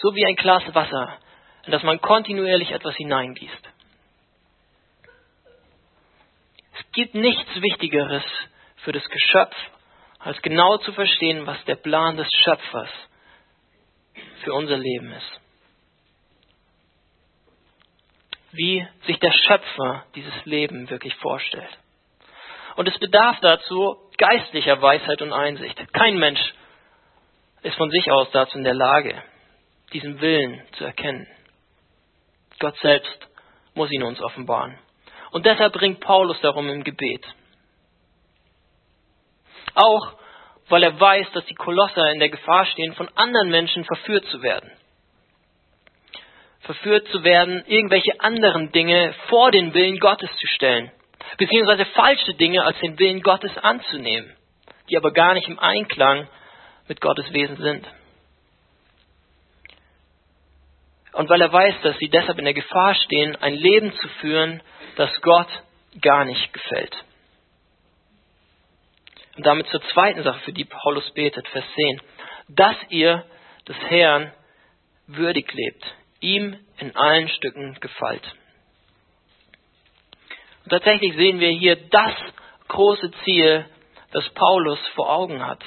So 0.00 0.14
wie 0.14 0.24
ein 0.24 0.36
Glas 0.36 0.62
Wasser, 0.74 1.18
in 1.66 1.72
das 1.72 1.82
man 1.82 2.00
kontinuierlich 2.00 2.70
etwas 2.70 2.96
hineingießt. 2.96 3.68
Es 6.78 6.92
gibt 6.92 7.14
nichts 7.14 7.60
Wichtigeres 7.60 8.24
für 8.76 8.92
das 8.92 9.04
Geschöpf, 9.04 9.54
als 10.18 10.40
genau 10.42 10.78
zu 10.78 10.92
verstehen, 10.92 11.46
was 11.46 11.62
der 11.66 11.76
Plan 11.76 12.16
des 12.16 12.28
Schöpfers 12.44 12.90
für 14.42 14.54
unser 14.54 14.78
Leben 14.78 15.12
ist. 15.12 15.40
Wie 18.52 18.86
sich 19.06 19.18
der 19.18 19.32
Schöpfer 19.32 20.06
dieses 20.14 20.44
Leben 20.46 20.88
wirklich 20.88 21.14
vorstellt. 21.16 21.78
Und 22.76 22.88
es 22.88 22.98
bedarf 22.98 23.38
dazu 23.40 23.96
geistlicher 24.16 24.80
Weisheit 24.80 25.20
und 25.22 25.32
Einsicht. 25.32 25.92
Kein 25.92 26.18
Mensch 26.18 26.40
ist 27.62 27.76
von 27.76 27.90
sich 27.90 28.10
aus 28.10 28.30
dazu 28.32 28.56
in 28.56 28.64
der 28.64 28.74
Lage, 28.74 29.22
diesen 29.92 30.20
Willen 30.20 30.62
zu 30.72 30.84
erkennen. 30.84 31.26
Gott 32.58 32.76
selbst 32.78 33.28
muss 33.74 33.90
ihn 33.90 34.02
uns 34.02 34.20
offenbaren. 34.20 34.78
Und 35.30 35.46
deshalb 35.46 35.72
bringt 35.72 36.00
Paulus 36.00 36.40
darum 36.40 36.68
im 36.68 36.84
Gebet. 36.84 37.24
Auch 39.74 40.14
weil 40.68 40.82
er 40.82 40.98
weiß, 40.98 41.26
dass 41.32 41.44
die 41.46 41.54
Kolosser 41.54 42.10
in 42.12 42.20
der 42.20 42.28
Gefahr 42.28 42.64
stehen, 42.66 42.94
von 42.94 43.08
anderen 43.16 43.50
Menschen 43.50 43.84
verführt 43.84 44.24
zu 44.26 44.42
werden. 44.42 44.70
Verführt 46.60 47.08
zu 47.08 47.24
werden, 47.24 47.64
irgendwelche 47.66 48.20
anderen 48.20 48.70
Dinge 48.70 49.14
vor 49.28 49.50
den 49.50 49.74
Willen 49.74 49.98
Gottes 49.98 50.30
zu 50.36 50.46
stellen, 50.46 50.92
beziehungsweise 51.38 51.86
falsche 51.86 52.34
Dinge 52.34 52.64
als 52.64 52.78
den 52.78 52.98
Willen 52.98 53.22
Gottes 53.22 53.56
anzunehmen, 53.58 54.32
die 54.88 54.96
aber 54.96 55.12
gar 55.12 55.34
nicht 55.34 55.48
im 55.48 55.58
Einklang 55.58 56.28
mit 56.86 57.00
Gottes 57.00 57.32
Wesen 57.32 57.56
sind. 57.56 57.86
Und 61.12 61.28
weil 61.28 61.40
er 61.40 61.52
weiß, 61.52 61.74
dass 61.82 61.98
sie 61.98 62.08
deshalb 62.08 62.38
in 62.38 62.44
der 62.44 62.54
Gefahr 62.54 62.94
stehen, 62.94 63.36
ein 63.36 63.54
Leben 63.54 63.92
zu 63.94 64.08
führen, 64.20 64.62
das 64.96 65.10
Gott 65.22 65.48
gar 66.00 66.24
nicht 66.24 66.52
gefällt. 66.52 67.04
Und 69.36 69.46
damit 69.46 69.66
zur 69.68 69.82
zweiten 69.92 70.22
Sache, 70.22 70.40
für 70.40 70.52
die 70.52 70.64
Paulus 70.64 71.10
betet, 71.12 71.48
Vers 71.48 71.64
10. 71.74 72.02
Dass 72.48 72.76
ihr 72.90 73.24
des 73.66 73.76
Herrn 73.88 74.32
würdig 75.06 75.52
lebt, 75.52 75.84
ihm 76.20 76.58
in 76.78 76.94
allen 76.96 77.28
Stücken 77.28 77.76
gefällt. 77.80 78.34
Und 80.64 80.70
tatsächlich 80.70 81.14
sehen 81.16 81.40
wir 81.40 81.50
hier 81.50 81.76
das 81.76 82.14
große 82.68 83.10
Ziel, 83.24 83.66
das 84.12 84.28
Paulus 84.30 84.78
vor 84.94 85.10
Augen 85.10 85.44
hat. 85.44 85.62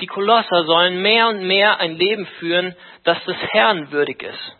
Die 0.00 0.06
Kolosser 0.06 0.64
sollen 0.64 1.00
mehr 1.00 1.28
und 1.28 1.46
mehr 1.46 1.80
ein 1.80 1.96
Leben 1.96 2.26
führen, 2.38 2.76
das 3.04 3.22
des 3.24 3.36
Herrn 3.52 3.90
würdig 3.90 4.22
ist. 4.22 4.56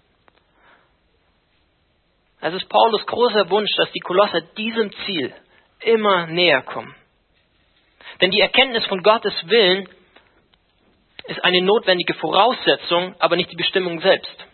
Es 2.40 2.54
ist 2.54 2.68
Paulus 2.68 3.04
großer 3.06 3.50
Wunsch, 3.50 3.70
dass 3.76 3.90
die 3.92 4.00
Kolosser 4.00 4.40
diesem 4.56 4.92
Ziel 5.04 5.34
immer 5.80 6.26
näher 6.26 6.62
kommen. 6.62 6.94
Denn 8.20 8.30
die 8.30 8.40
Erkenntnis 8.40 8.86
von 8.86 9.02
Gottes 9.02 9.34
Willen 9.46 9.88
ist 11.24 11.44
eine 11.44 11.60
notwendige 11.60 12.14
Voraussetzung, 12.14 13.14
aber 13.18 13.36
nicht 13.36 13.50
die 13.50 13.56
Bestimmung 13.56 14.00
selbst. 14.00 14.46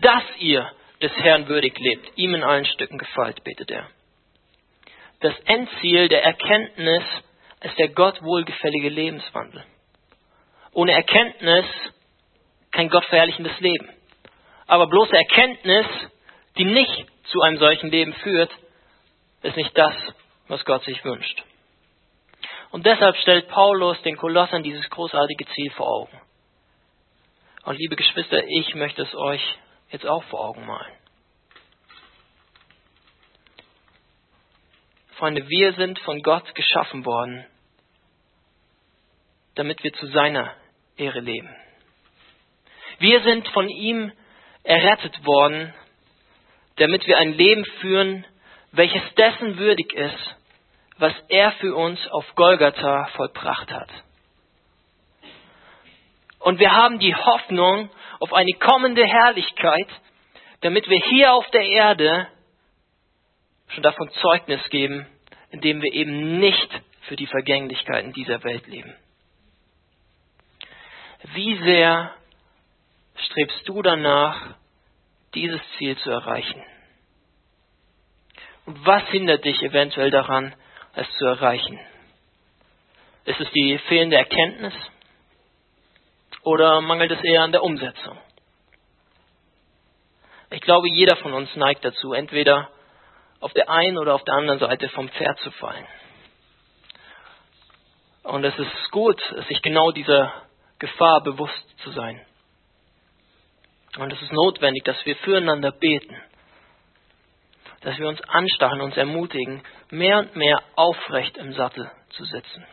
Dass 0.00 0.24
ihr 0.38 0.70
des 1.00 1.12
Herrn 1.16 1.48
würdig 1.48 1.78
lebt, 1.78 2.16
ihm 2.16 2.34
in 2.34 2.42
allen 2.42 2.64
Stücken 2.64 2.98
gefällt, 2.98 3.42
betet 3.44 3.70
er. 3.70 3.88
Das 5.20 5.34
Endziel 5.44 6.08
der 6.08 6.24
Erkenntnis 6.24 7.04
ist 7.62 7.78
der 7.78 7.88
Gott 7.88 8.22
wohlgefällige 8.22 8.88
Lebenswandel. 8.88 9.64
Ohne 10.72 10.92
Erkenntnis 10.92 11.66
kein 12.70 12.88
gottverherrlichendes 12.88 13.58
Leben. 13.60 13.88
Aber 14.66 14.86
bloße 14.86 15.14
Erkenntnis, 15.14 15.86
die 16.56 16.64
nicht 16.64 17.06
zu 17.24 17.40
einem 17.42 17.58
solchen 17.58 17.90
Leben 17.90 18.14
führt, 18.14 18.50
ist 19.42 19.56
nicht 19.56 19.76
das, 19.76 19.94
was 20.48 20.64
Gott 20.64 20.82
sich 20.84 21.04
wünscht. 21.04 21.42
Und 22.70 22.86
deshalb 22.86 23.16
stellt 23.16 23.48
Paulus 23.48 24.00
den 24.02 24.16
Kolossern 24.16 24.62
dieses 24.62 24.88
großartige 24.88 25.46
Ziel 25.46 25.70
vor 25.72 25.88
Augen. 25.88 26.20
Und 27.64 27.78
liebe 27.78 27.96
Geschwister, 27.96 28.42
ich 28.48 28.74
möchte 28.74 29.02
es 29.02 29.14
euch 29.14 29.42
jetzt 29.90 30.06
auch 30.06 30.24
vor 30.24 30.40
Augen 30.40 30.66
malen. 30.66 30.92
Freunde, 35.16 35.48
wir 35.48 35.74
sind 35.74 35.98
von 36.00 36.20
Gott 36.22 36.54
geschaffen 36.54 37.04
worden, 37.04 37.46
damit 39.54 39.82
wir 39.82 39.92
zu 39.94 40.06
seiner 40.06 40.54
Ehre 40.96 41.20
leben. 41.20 41.54
Wir 42.98 43.22
sind 43.22 43.48
von 43.48 43.68
ihm 43.68 44.12
errettet 44.62 45.24
worden, 45.24 45.74
damit 46.76 47.06
wir 47.06 47.18
ein 47.18 47.32
Leben 47.34 47.64
führen, 47.80 48.24
welches 48.70 49.02
dessen 49.16 49.58
würdig 49.58 49.92
ist, 49.92 50.36
was 50.98 51.12
er 51.28 51.52
für 51.52 51.74
uns 51.74 51.98
auf 52.08 52.24
Golgatha 52.34 53.06
vollbracht 53.16 53.70
hat. 53.70 53.90
Und 56.38 56.58
wir 56.58 56.72
haben 56.72 56.98
die 56.98 57.14
Hoffnung 57.14 57.90
auf 58.20 58.32
eine 58.32 58.52
kommende 58.58 59.06
Herrlichkeit, 59.06 59.88
damit 60.60 60.88
wir 60.88 60.98
hier 60.98 61.34
auf 61.34 61.48
der 61.50 61.64
Erde 61.64 62.28
schon 63.68 63.82
davon 63.82 64.10
Zeugnis 64.20 64.62
geben, 64.70 65.06
indem 65.50 65.82
wir 65.82 65.92
eben 65.92 66.38
nicht 66.38 66.68
für 67.02 67.16
die 67.16 67.26
Vergänglichkeiten 67.26 68.12
dieser 68.12 68.42
Welt 68.44 68.66
leben. 68.66 68.94
Wie 71.22 71.56
sehr 71.62 72.14
strebst 73.14 73.68
du 73.68 73.80
danach, 73.82 74.54
dieses 75.34 75.60
Ziel 75.78 75.96
zu 75.98 76.10
erreichen? 76.10 76.62
Und 78.66 78.84
was 78.84 79.02
hindert 79.08 79.44
dich 79.44 79.60
eventuell 79.62 80.10
daran, 80.10 80.54
es 80.94 81.10
zu 81.12 81.24
erreichen? 81.24 81.78
Ist 83.24 83.40
es 83.40 83.50
die 83.52 83.78
fehlende 83.86 84.16
Erkenntnis 84.16 84.74
oder 86.42 86.80
mangelt 86.80 87.12
es 87.12 87.22
eher 87.22 87.42
an 87.42 87.52
der 87.52 87.62
Umsetzung? 87.62 88.18
Ich 90.50 90.60
glaube, 90.60 90.88
jeder 90.88 91.16
von 91.16 91.32
uns 91.32 91.54
neigt 91.56 91.84
dazu, 91.84 92.12
entweder 92.12 92.68
auf 93.40 93.52
der 93.52 93.70
einen 93.70 93.96
oder 93.96 94.14
auf 94.14 94.24
der 94.24 94.34
anderen 94.34 94.58
Seite 94.58 94.88
vom 94.90 95.08
Pferd 95.08 95.38
zu 95.38 95.50
fallen. 95.52 95.86
Und 98.24 98.44
es 98.44 98.56
ist 98.58 98.90
gut, 98.90 99.20
sich 99.48 99.62
genau 99.62 99.92
dieser 99.92 100.32
Gefahr 100.82 101.22
bewusst 101.22 101.78
zu 101.84 101.92
sein. 101.92 102.20
Und 103.98 104.12
es 104.12 104.20
ist 104.20 104.32
notwendig, 104.32 104.82
dass 104.82 104.96
wir 105.06 105.14
füreinander 105.14 105.70
beten, 105.70 106.20
dass 107.82 107.96
wir 107.98 108.08
uns 108.08 108.20
anstacheln, 108.22 108.80
uns 108.80 108.96
ermutigen, 108.96 109.62
mehr 109.90 110.18
und 110.18 110.34
mehr 110.34 110.60
aufrecht 110.74 111.36
im 111.36 111.52
Sattel 111.52 111.88
zu 112.10 112.24
sitzen. 112.24 112.66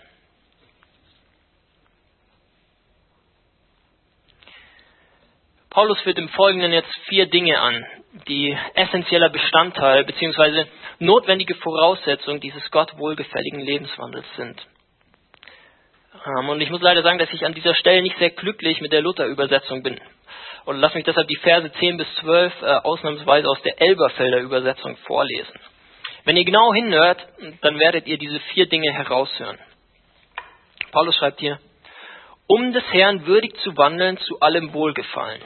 Paulus 5.69 6.01
führt 6.01 6.17
im 6.17 6.29
Folgenden 6.29 6.73
jetzt 6.73 6.93
vier 7.09 7.27
Dinge 7.29 7.59
an, 7.59 7.85
die 8.27 8.57
essentieller 8.73 9.29
Bestandteil 9.29 10.03
bzw. 10.03 10.65
notwendige 10.97 11.53
Voraussetzung 11.53 12.39
dieses 12.39 12.71
Gott 12.71 12.97
wohlgefälligen 12.97 13.59
Lebenswandels 13.59 14.25
sind. 14.35 14.65
Und 16.25 16.61
ich 16.61 16.69
muss 16.69 16.81
leider 16.81 17.01
sagen, 17.01 17.19
dass 17.19 17.31
ich 17.31 17.45
an 17.45 17.53
dieser 17.53 17.75
Stelle 17.75 18.01
nicht 18.01 18.17
sehr 18.17 18.31
glücklich 18.31 18.81
mit 18.81 18.91
der 18.91 19.01
Luther-Übersetzung 19.01 19.83
bin. 19.83 19.99
Und 20.65 20.77
lass 20.77 20.93
mich 20.93 21.05
deshalb 21.05 21.27
die 21.27 21.37
Verse 21.37 21.71
10 21.71 21.97
bis 21.97 22.07
12 22.15 22.61
äh, 22.61 22.65
ausnahmsweise 22.65 23.47
aus 23.47 23.61
der 23.63 23.81
Elberfelder 23.81 24.39
Übersetzung 24.39 24.97
vorlesen. 25.07 25.59
Wenn 26.25 26.37
ihr 26.37 26.45
genau 26.45 26.73
hinhört, 26.73 27.25
dann 27.61 27.79
werdet 27.79 28.05
ihr 28.07 28.17
diese 28.17 28.39
vier 28.53 28.67
Dinge 28.67 28.91
heraushören. 28.91 29.57
Paulus 30.91 31.15
schreibt 31.15 31.39
hier, 31.39 31.59
um 32.47 32.73
des 32.73 32.83
Herrn 32.91 33.25
würdig 33.25 33.55
zu 33.61 33.75
wandeln, 33.77 34.17
zu 34.17 34.39
allem 34.39 34.73
Wohlgefallen 34.73 35.41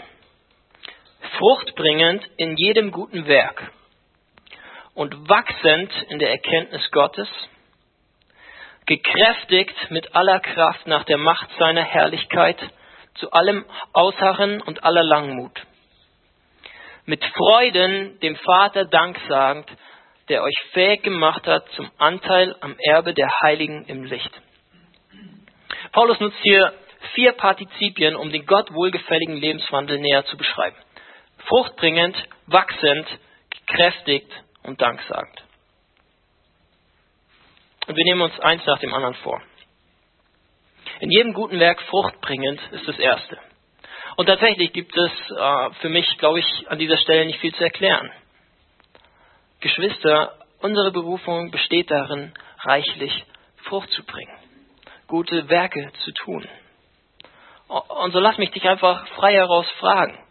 fruchtbringend 1.38 2.30
in 2.38 2.56
jedem 2.58 2.92
guten 2.92 3.28
Werk 3.28 3.72
und 4.94 5.30
wachsend 5.30 5.92
in 6.10 6.20
der 6.20 6.32
Erkenntnis 6.32 6.90
Gottes, 6.92 7.28
gekräftigt 8.86 9.76
mit 9.90 10.16
aller 10.16 10.40
Kraft 10.40 10.88
nach 10.88 11.04
der 11.04 11.18
Macht 11.18 11.50
seiner 11.58 11.84
Herrlichkeit, 11.84 12.58
zu 13.16 13.32
allem 13.32 13.66
Ausharren 13.94 14.62
und 14.62 14.84
aller 14.84 15.04
Langmut. 15.04 15.62
Mit 17.06 17.24
Freuden 17.24 18.20
dem 18.22 18.36
Vater 18.38 18.86
Dank 18.86 19.20
sagend, 19.28 19.70
der 20.30 20.44
euch 20.44 20.56
fähig 20.72 21.04
gemacht 21.04 21.46
hat 21.46 21.68
zum 21.76 21.92
Anteil 21.98 22.56
am 22.62 22.76
Erbe 22.80 23.14
der 23.14 23.30
Heiligen 23.42 23.86
im 23.86 24.06
Licht. 24.06 24.32
Paulus 25.92 26.20
nutzt 26.20 26.40
hier 26.42 26.74
vier 27.14 27.34
Partizipien, 27.34 28.16
um 28.16 28.32
den 28.32 28.46
Gott 28.46 28.74
wohlgefälligen 28.74 29.36
Lebenswandel 29.36 30.00
näher 30.00 30.26
zu 30.26 30.38
beschreiben 30.38 30.78
fruchtbringend, 31.48 32.16
wachsend, 32.48 33.08
gekräftigt 33.50 34.32
und 34.64 34.82
danksagend. 34.82 35.43
Und 37.88 37.96
wir 37.96 38.04
nehmen 38.06 38.22
uns 38.22 38.40
eins 38.40 38.66
nach 38.66 38.80
dem 38.80 38.94
anderen 38.94 39.16
vor. 39.16 39.42
In 41.00 41.12
jedem 41.12 41.34
guten 41.34 41.60
Werk 41.60 41.82
fruchtbringend 41.84 42.62
ist 42.72 42.88
das 42.88 42.98
Erste. 42.98 43.38
Und 44.16 44.28
tatsächlich 44.28 44.72
gibt 44.74 44.96
es 44.96 45.12
äh, 45.12 45.70
für 45.82 45.90
mich, 45.90 46.18
glaube 46.18 46.40
ich, 46.40 46.70
an 46.70 46.80
dieser 46.80 46.98
Stelle 46.98 47.26
nicht 47.26 47.40
viel 47.40 47.54
zu 47.54 47.64
erklären. 47.64 48.12
Geschwister, 49.60 50.38
unsere 50.60 50.92
Berufung 50.92 51.52
besteht 51.52 51.90
darin, 51.90 52.34
reichlich 52.60 53.26
Frucht 53.64 53.90
zu 53.92 54.04
bringen, 54.06 54.38
gute 55.08 55.50
Werke 55.50 55.92
zu 56.04 56.12
tun. 56.12 56.48
Und 57.68 58.12
so 58.12 58.20
lass 58.20 58.38
mich 58.38 58.52
dich 58.52 58.64
einfach 58.68 59.08
frei 59.16 59.34
heraus 59.34 59.70
fragen 59.80 60.24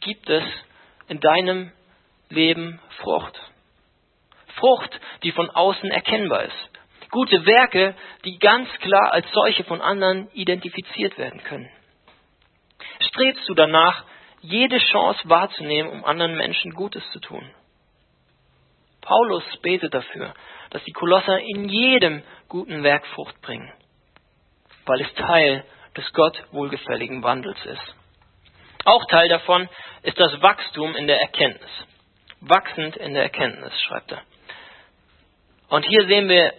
gibt 0.00 0.28
es 0.28 0.44
in 1.08 1.20
deinem 1.20 1.72
Leben 2.28 2.80
Frucht. 3.02 3.38
Frucht, 4.56 5.00
die 5.22 5.32
von 5.32 5.50
außen 5.50 5.90
erkennbar 5.90 6.44
ist. 6.44 6.70
Gute 7.10 7.46
Werke, 7.46 7.94
die 8.24 8.38
ganz 8.38 8.68
klar 8.80 9.12
als 9.12 9.26
solche 9.32 9.64
von 9.64 9.80
anderen 9.80 10.30
identifiziert 10.32 11.16
werden 11.16 11.42
können. 11.42 11.70
Strebst 13.00 13.48
du 13.48 13.54
danach, 13.54 14.04
jede 14.40 14.78
Chance 14.78 15.20
wahrzunehmen, 15.24 15.90
um 15.90 16.04
anderen 16.04 16.36
Menschen 16.36 16.72
Gutes 16.72 17.02
zu 17.10 17.20
tun? 17.20 17.50
Paulus 19.00 19.44
betet 19.62 19.94
dafür, 19.94 20.34
dass 20.70 20.84
die 20.84 20.92
Kolosser 20.92 21.40
in 21.40 21.68
jedem 21.68 22.22
guten 22.48 22.82
Werk 22.82 23.06
Frucht 23.08 23.40
bringen, 23.40 23.72
weil 24.84 25.00
es 25.00 25.14
Teil 25.14 25.64
des 25.96 26.12
Gott 26.12 26.44
wohlgefälligen 26.52 27.22
Wandels 27.22 27.58
ist. 27.64 27.94
Auch 28.84 29.04
Teil 29.06 29.28
davon 29.28 29.68
ist 30.02 30.18
das 30.20 30.40
Wachstum 30.42 30.94
in 30.94 31.06
der 31.06 31.20
Erkenntnis. 31.20 31.70
Wachsend 32.40 32.96
in 32.96 33.14
der 33.14 33.24
Erkenntnis, 33.24 33.72
schreibt 33.82 34.12
er. 34.12 34.22
Und 35.68 35.84
hier 35.84 36.06
sehen 36.06 36.28
wir 36.28 36.52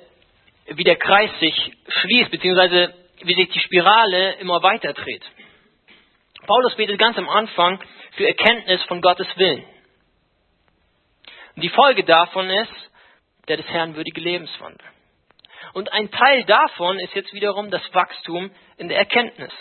wie 0.75 0.83
der 0.83 0.97
Kreis 0.97 1.31
sich 1.39 1.71
schließt, 1.87 2.31
beziehungsweise 2.31 2.93
wie 3.23 3.35
sich 3.35 3.49
die 3.49 3.59
Spirale 3.59 4.33
immer 4.35 4.61
weiter 4.63 4.93
dreht. 4.93 5.23
Paulus 6.45 6.75
betet 6.75 6.99
ganz 6.99 7.17
am 7.17 7.29
Anfang 7.29 7.79
für 8.13 8.27
Erkenntnis 8.27 8.81
von 8.83 9.01
Gottes 9.01 9.27
Willen. 9.35 9.63
Und 11.55 11.63
die 11.63 11.69
Folge 11.69 12.03
davon 12.03 12.49
ist 12.49 12.71
der 13.47 13.57
des 13.57 13.67
Herrn 13.67 13.95
würdige 13.95 14.21
Lebenswandel. 14.21 14.87
Und 15.73 15.91
ein 15.91 16.09
Teil 16.09 16.45
davon 16.45 16.99
ist 16.99 17.13
jetzt 17.15 17.33
wiederum 17.33 17.69
das 17.69 17.81
Wachstum 17.93 18.51
in 18.77 18.87
der 18.87 18.97
Erkenntnis. 18.97 19.51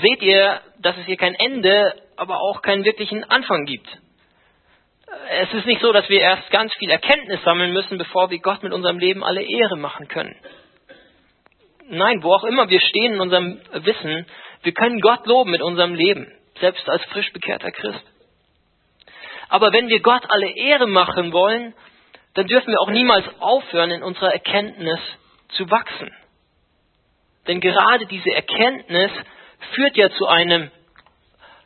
Seht 0.00 0.22
ihr, 0.22 0.60
dass 0.78 0.96
es 0.96 1.06
hier 1.06 1.16
kein 1.16 1.34
Ende, 1.34 2.02
aber 2.16 2.40
auch 2.40 2.62
keinen 2.62 2.84
wirklichen 2.84 3.24
Anfang 3.24 3.66
gibt. 3.66 3.86
Es 5.30 5.52
ist 5.54 5.66
nicht 5.66 5.80
so, 5.80 5.92
dass 5.92 6.08
wir 6.08 6.20
erst 6.20 6.50
ganz 6.50 6.74
viel 6.74 6.90
Erkenntnis 6.90 7.42
sammeln 7.44 7.72
müssen, 7.72 7.98
bevor 7.98 8.30
wir 8.30 8.38
Gott 8.40 8.62
mit 8.62 8.72
unserem 8.72 8.98
Leben 8.98 9.22
alle 9.22 9.42
Ehre 9.42 9.76
machen 9.76 10.08
können. 10.08 10.36
Nein, 11.88 12.22
wo 12.22 12.32
auch 12.32 12.44
immer 12.44 12.68
wir 12.68 12.80
stehen 12.80 13.14
in 13.14 13.20
unserem 13.20 13.60
Wissen, 13.72 14.26
wir 14.62 14.72
können 14.72 15.00
Gott 15.00 15.24
loben 15.26 15.52
mit 15.52 15.62
unserem 15.62 15.94
Leben, 15.94 16.32
selbst 16.60 16.88
als 16.88 17.04
frisch 17.06 17.32
bekehrter 17.32 17.70
Christ. 17.70 18.04
Aber 19.48 19.72
wenn 19.72 19.88
wir 19.88 20.00
Gott 20.00 20.24
alle 20.28 20.50
Ehre 20.56 20.88
machen 20.88 21.32
wollen, 21.32 21.74
dann 22.34 22.48
dürfen 22.48 22.72
wir 22.72 22.80
auch 22.80 22.90
niemals 22.90 23.24
aufhören, 23.38 23.92
in 23.92 24.02
unserer 24.02 24.32
Erkenntnis 24.32 24.98
zu 25.50 25.70
wachsen. 25.70 26.10
Denn 27.46 27.60
gerade 27.60 28.06
diese 28.06 28.30
Erkenntnis 28.30 29.12
führt 29.72 29.96
ja 29.96 30.10
zu 30.10 30.26
einem 30.26 30.70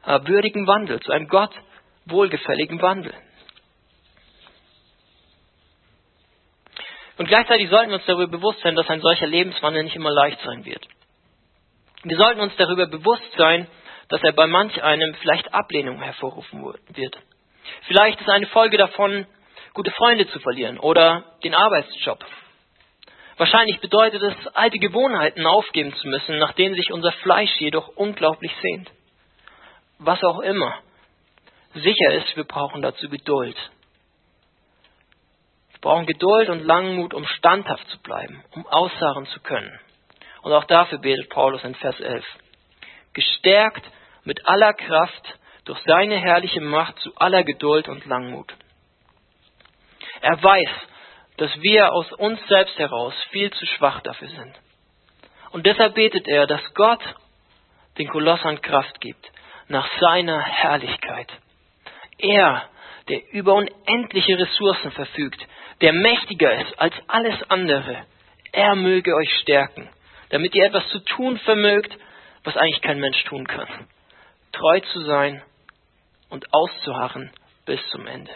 äh, 0.05 0.21
würdigen 0.25 0.67
Wandel, 0.67 1.01
zu 1.01 1.11
einem 1.13 1.29
Gott 1.29 1.53
wohlgefälligen 2.05 2.83
Wandel. 2.83 3.15
Und 7.21 7.27
gleichzeitig 7.27 7.69
sollten 7.69 7.91
wir 7.91 7.97
uns 7.97 8.07
darüber 8.07 8.29
bewusst 8.29 8.61
sein, 8.61 8.75
dass 8.77 8.89
ein 8.89 9.03
solcher 9.03 9.27
Lebenswandel 9.27 9.83
nicht 9.83 9.95
immer 9.95 10.11
leicht 10.11 10.41
sein 10.41 10.65
wird. 10.65 10.89
Wir 12.03 12.17
sollten 12.17 12.41
uns 12.41 12.57
darüber 12.57 12.87
bewusst 12.87 13.31
sein, 13.37 13.67
dass 14.09 14.23
er 14.23 14.33
bei 14.33 14.47
manch 14.47 14.83
einem 14.83 15.13
vielleicht 15.17 15.53
Ablehnung 15.53 16.01
hervorrufen 16.01 16.65
wird. 16.65 17.19
Vielleicht 17.87 18.23
ist 18.23 18.31
eine 18.31 18.47
Folge 18.47 18.79
davon, 18.79 19.27
gute 19.75 19.91
Freunde 19.91 20.29
zu 20.29 20.41
verlieren 20.41 20.79
oder 20.79 21.37
den 21.45 21.55
Arbeitsjob. 21.55 22.25
Wahrscheinlich 23.37 23.79
bedeutet 23.81 24.23
es, 24.23 24.47
alte 24.55 24.79
Gewohnheiten 24.79 25.47
aufgeben 25.47 25.93
zu 25.97 26.09
müssen, 26.09 26.39
nach 26.39 26.55
denen 26.55 26.75
sich 26.75 26.91
unser 26.91 27.13
Fleisch 27.13 27.55
jedoch 27.61 27.89
unglaublich 27.97 28.53
sehnt. 28.63 28.91
Was 29.99 30.25
auch 30.25 30.41
immer. 30.41 30.75
Sicher 31.75 32.15
ist, 32.15 32.35
wir 32.35 32.45
brauchen 32.45 32.81
dazu 32.81 33.11
Geduld. 33.11 33.59
Wir 35.81 35.89
brauchen 35.89 36.05
Geduld 36.05 36.51
und 36.51 36.61
Langmut, 36.61 37.15
um 37.15 37.25
standhaft 37.25 37.89
zu 37.89 37.99
bleiben, 38.03 38.45
um 38.51 38.67
ausharren 38.67 39.25
zu 39.27 39.41
können. 39.41 39.81
Und 40.43 40.53
auch 40.53 40.65
dafür 40.65 40.99
betet 40.99 41.31
Paulus 41.31 41.65
in 41.65 41.75
Vers 41.75 41.99
11. 41.99 42.23
Gestärkt 43.15 43.85
mit 44.25 44.47
aller 44.47 44.75
Kraft 44.75 45.39
durch 45.65 45.79
seine 45.87 46.19
herrliche 46.19 46.61
Macht 46.61 46.99
zu 46.99 47.15
aller 47.17 47.45
Geduld 47.45 47.89
und 47.89 48.05
Langmut. 48.05 48.53
Er 50.21 50.43
weiß, 50.43 50.69
dass 51.39 51.51
wir 51.63 51.93
aus 51.95 52.13
uns 52.13 52.39
selbst 52.49 52.79
heraus 52.79 53.15
viel 53.31 53.51
zu 53.51 53.65
schwach 53.65 54.01
dafür 54.03 54.29
sind. 54.29 54.55
Und 55.51 55.65
deshalb 55.65 55.95
betet 55.95 56.29
er, 56.29 56.47
dass 56.47 56.63
Gott 56.75 57.03
den 57.97 58.09
Kolossern 58.09 58.61
Kraft 58.61 59.01
gibt, 59.01 59.31
nach 59.69 59.89
seiner 59.99 60.43
Herrlichkeit. 60.43 61.33
Er, 62.19 62.69
der 63.09 63.33
über 63.33 63.55
unendliche 63.55 64.39
Ressourcen 64.39 64.93
verfügt, 64.93 65.41
der 65.81 65.93
mächtiger 65.93 66.61
ist 66.61 66.79
als 66.79 66.95
alles 67.07 67.39
andere, 67.51 68.05
er 68.53 68.75
möge 68.75 69.15
euch 69.15 69.33
stärken, 69.43 69.89
damit 70.31 70.55
ihr 70.55 70.65
etwas 70.65 70.87
zu 70.89 70.99
tun 71.01 71.39
vermögt, 71.39 71.97
was 72.45 72.57
eigentlich 72.57 72.83
kein 72.83 73.01
Mensch 73.01 73.23
tun 73.25 73.47
kann. 73.47 73.69
Treu 74.53 74.81
zu 74.93 75.01
sein 75.03 75.43
und 76.29 76.53
auszuharren 76.53 77.31
bis 77.67 77.81
zum 77.91 78.07
Ende. 78.07 78.33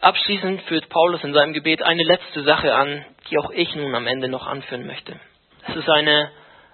Abschließend 0.00 0.62
führt 0.62 0.88
Paulus 0.88 1.24
in 1.24 1.32
seinem 1.32 1.52
Gebet 1.52 1.82
eine 1.82 2.04
letzte 2.04 2.44
Sache 2.44 2.74
an, 2.74 3.04
die 3.28 3.38
auch 3.38 3.50
ich 3.50 3.74
nun 3.74 3.94
am 3.94 4.06
Ende 4.06 4.28
noch 4.28 4.46
anführen 4.46 4.86
möchte. 4.86 5.18
Es 5.66 5.74
ist 5.74 5.88
eine 5.88 6.30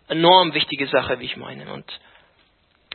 enorm 0.09 0.53
wichtige 0.53 0.87
Sache, 0.87 1.19
wie 1.19 1.25
ich 1.25 1.37
meine. 1.37 1.73
Und 1.73 1.87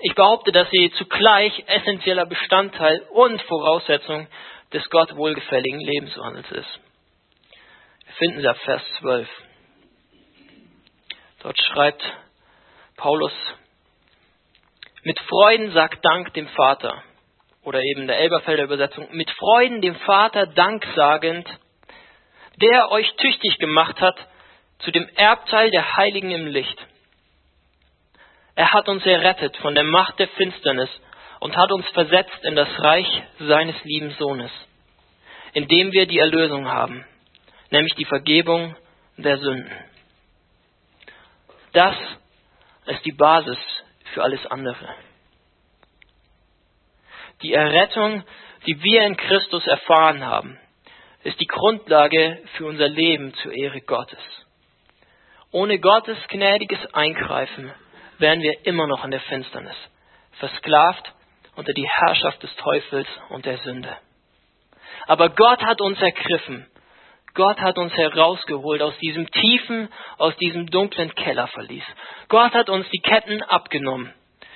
ich 0.01 0.15
behaupte, 0.15 0.51
dass 0.51 0.69
sie 0.69 0.91
zugleich 0.97 1.63
essentieller 1.67 2.25
Bestandteil 2.25 3.05
und 3.11 3.41
Voraussetzung 3.43 4.27
des 4.73 4.87
Gott 4.89 5.15
wohlgefälligen 5.15 5.79
Lebenswandels 5.79 6.49
ist. 6.51 6.79
Wir 8.05 8.13
finden 8.15 8.41
sie 8.41 8.47
ab 8.47 8.57
Vers 8.63 8.81
12. 8.99 9.27
Dort 11.43 11.57
schreibt 11.61 12.03
Paulus, 12.97 13.33
mit 15.03 15.19
Freuden 15.21 15.71
sagt 15.71 16.03
Dank 16.03 16.33
dem 16.33 16.47
Vater. 16.49 17.03
Oder 17.63 17.81
eben 17.81 18.07
der 18.07 18.17
Elberfelder 18.17 18.63
Übersetzung, 18.63 19.07
mit 19.11 19.29
Freuden 19.31 19.81
dem 19.81 19.95
Vater 19.95 20.47
Dank 20.47 20.85
sagend, 20.95 21.47
der 22.61 22.91
euch 22.91 23.09
tüchtig 23.15 23.57
gemacht 23.59 23.99
hat 24.01 24.15
zu 24.79 24.91
dem 24.91 25.07
Erbteil 25.15 25.69
der 25.71 25.97
Heiligen 25.97 26.31
im 26.31 26.47
Licht. 26.47 26.77
Er 28.57 28.73
hat 28.73 28.89
uns 28.89 29.05
errettet 29.05 29.55
von 29.57 29.75
der 29.75 29.83
Macht 29.83 30.17
der 30.17 30.29
Finsternis 30.29 30.89
und 31.39 31.55
hat 31.55 31.71
uns 31.71 31.87
versetzt 31.89 32.43
in 32.43 32.55
das 32.55 32.67
Reich 32.79 33.07
seines 33.37 33.75
lieben 33.83 34.09
Sohnes, 34.17 34.49
in 35.53 35.67
dem 35.67 35.91
wir 35.91 36.07
die 36.07 36.17
Erlösung 36.17 36.67
haben, 36.67 37.05
nämlich 37.69 37.93
die 37.93 38.05
Vergebung 38.05 38.75
der 39.15 39.37
Sünden. 39.37 39.71
Das 41.73 41.95
ist 42.87 43.05
die 43.05 43.11
Basis 43.11 43.59
für 44.15 44.23
alles 44.23 44.43
andere. 44.47 44.89
Die 47.43 47.53
Errettung, 47.53 48.23
die 48.65 48.81
wir 48.81 49.03
in 49.03 49.17
Christus 49.17 49.67
erfahren 49.67 50.25
haben, 50.25 50.57
ist 51.21 51.39
die 51.39 51.45
Grundlage 51.45 52.41
für 52.55 52.65
unser 52.65 52.87
Leben 52.87 53.35
zur 53.35 53.53
Ehre 53.53 53.81
Gottes. 53.81 54.47
Ohne 55.51 55.77
Gottes 55.77 56.17
gnädiges 56.29 56.79
Eingreifen 56.95 57.71
wären 58.19 58.41
wir 58.41 58.65
immer 58.65 58.87
noch 58.87 59.03
in 59.05 59.11
der 59.11 59.21
Finsternis, 59.21 59.75
versklavt 60.33 61.13
unter 61.55 61.73
die 61.73 61.87
Herrschaft 61.87 62.41
des 62.43 62.55
Teufels 62.55 63.07
und 63.29 63.45
der 63.45 63.57
Sünde. 63.59 63.95
Aber 65.07 65.29
Gott 65.29 65.61
hat 65.63 65.81
uns 65.81 66.01
ergriffen 66.01 66.67
Gott 67.37 67.61
hat 67.61 67.77
uns 67.77 67.93
herausgeholt 67.93 68.81
aus 68.81 68.97
diesem 68.97 69.29
tiefen, 69.29 69.89
aus 70.17 70.35
diesem 70.37 70.65
dunklen 70.71 71.13
Kellerverlies. 71.13 71.83
Gott 72.29 72.51
hat 72.53 72.67
uns 72.67 72.89
die 72.89 72.99
Ketten 72.99 73.43
abgenommen. 73.43 74.11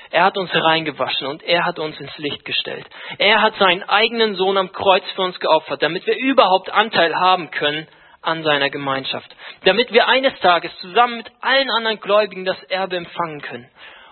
Er 0.10 0.24
hat 0.24 0.36
uns 0.36 0.50
reingewaschen 0.52 1.28
und 1.28 1.44
er 1.44 1.64
hat 1.64 1.78
uns 1.78 2.00
ins 2.00 2.18
Licht 2.18 2.44
gestellt. 2.44 2.86
Er 3.20 3.44
hat 3.44 3.54
seinen 3.58 3.84
eigenen 3.84 4.34
Sohn 4.34 4.58
am 4.58 4.72
Kreuz 4.72 5.04
für 5.16 5.22
uns 5.22 5.40
geopfert, 5.40 5.84
damit 5.84 6.08
wir 6.08 6.18
überhaupt 6.18 6.72
Anteil 6.72 7.16
haben 7.16 7.52
können 7.52 7.88
an 8.22 8.44
seiner 8.44 8.70
Gemeinschaft. 8.70 9.36
Damit 9.66 9.92
wir 9.92 10.08
eines 10.08 10.38
Tages 10.40 10.72
zusammen 10.80 11.18
mit 11.18 11.32
allen 11.42 11.70
anderen 11.72 12.00
Gläubigen 12.00 12.46
das 12.46 12.62
Erbe 12.64 12.98
empfangen 12.98 13.42
können. 13.42 13.70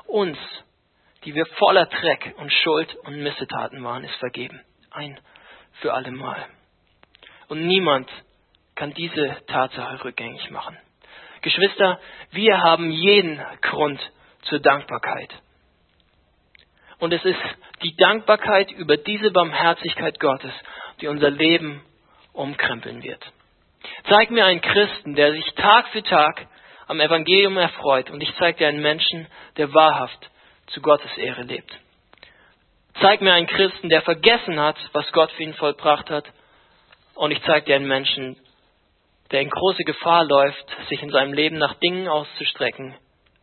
Uns, 0.07 0.37
die 1.25 1.35
wir 1.35 1.45
voller 1.57 1.85
Dreck 1.85 2.33
und 2.37 2.51
Schuld 2.51 2.95
und 3.03 3.21
Missetaten 3.21 3.83
waren, 3.83 4.03
ist 4.03 4.15
vergeben. 4.15 4.61
Ein 4.91 5.19
für 5.81 5.93
alle 5.93 6.11
Mal. 6.11 6.47
Und 7.47 7.65
niemand 7.65 8.09
kann 8.75 8.93
diese 8.93 9.37
Tatsache 9.47 10.03
rückgängig 10.03 10.49
machen. 10.51 10.77
Geschwister, 11.41 11.99
wir 12.31 12.61
haben 12.61 12.91
jeden 12.91 13.39
Grund 13.61 13.99
zur 14.43 14.59
Dankbarkeit. 14.59 15.33
Und 16.99 17.13
es 17.13 17.23
ist 17.23 17.39
die 17.81 17.95
Dankbarkeit 17.95 18.71
über 18.71 18.97
diese 18.97 19.31
Barmherzigkeit 19.31 20.19
Gottes, 20.19 20.51
die 20.99 21.07
unser 21.07 21.29
Leben 21.29 21.81
umkrempeln 22.33 23.03
wird. 23.03 23.23
Zeig 24.07 24.31
mir 24.31 24.45
einen 24.45 24.61
Christen, 24.61 25.15
der 25.15 25.31
sich 25.33 25.45
Tag 25.55 25.87
für 25.89 26.03
Tag 26.03 26.47
am 26.87 26.99
Evangelium 26.99 27.57
erfreut, 27.57 28.09
und 28.09 28.21
ich 28.21 28.33
zeige 28.37 28.57
dir 28.59 28.67
einen 28.67 28.81
Menschen, 28.81 29.27
der 29.57 29.73
wahrhaft 29.73 30.29
zu 30.67 30.81
Gottes 30.81 31.15
Ehre 31.17 31.43
lebt. 31.43 31.71
Zeig 32.99 33.21
mir 33.21 33.33
einen 33.33 33.47
Christen, 33.47 33.89
der 33.89 34.01
vergessen 34.01 34.59
hat, 34.59 34.77
was 34.93 35.11
Gott 35.11 35.31
für 35.31 35.43
ihn 35.43 35.53
vollbracht 35.53 36.09
hat, 36.09 36.25
und 37.15 37.31
ich 37.31 37.41
zeige 37.43 37.67
dir 37.67 37.75
einen 37.75 37.87
Menschen, 37.87 38.37
der 39.31 39.41
in 39.41 39.49
große 39.49 39.83
Gefahr 39.83 40.25
läuft, 40.25 40.65
sich 40.89 41.01
in 41.03 41.11
seinem 41.11 41.33
Leben 41.33 41.57
nach 41.57 41.75
Dingen 41.75 42.07
auszustrecken, 42.07 42.95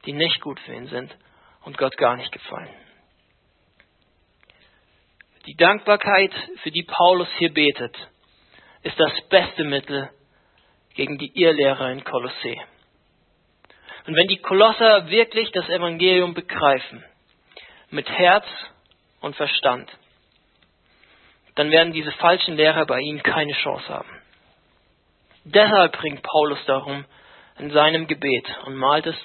die 0.04 0.12
nicht 0.12 0.40
gut 0.40 0.58
für 0.60 0.74
ihn 0.74 0.88
sind 0.88 1.16
und 1.64 1.78
Gott 1.78 1.96
gar 1.96 2.16
nicht 2.16 2.32
gefallen. 2.32 2.74
Die 5.46 5.54
Dankbarkeit, 5.54 6.32
für 6.62 6.72
die 6.72 6.82
Paulus 6.82 7.28
hier 7.38 7.52
betet, 7.52 7.94
ist 8.82 8.98
das 8.98 9.12
beste 9.28 9.62
Mittel 9.62 10.10
gegen 10.96 11.18
die 11.18 11.30
Irrlehrer 11.38 11.90
in 11.90 12.02
Kolossee. 12.04 12.60
Und 14.06 14.16
wenn 14.16 14.28
die 14.28 14.38
Kolosser 14.38 15.08
wirklich 15.10 15.50
das 15.52 15.68
Evangelium 15.68 16.34
begreifen, 16.34 17.04
mit 17.90 18.08
Herz 18.08 18.46
und 19.20 19.36
Verstand, 19.36 19.90
dann 21.54 21.70
werden 21.70 21.92
diese 21.92 22.12
falschen 22.12 22.56
Lehrer 22.56 22.86
bei 22.86 23.00
ihnen 23.00 23.22
keine 23.22 23.52
Chance 23.52 23.88
haben. 23.88 24.20
Deshalb 25.44 25.92
bringt 25.92 26.22
Paulus 26.22 26.58
darum 26.66 27.04
in 27.58 27.70
seinem 27.70 28.06
Gebet 28.06 28.46
und 28.64 28.76
malt 28.76 29.06
es 29.06 29.16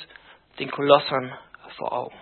den 0.60 0.70
Kolossern 0.70 1.38
vor 1.78 1.92
Augen. 1.92 2.18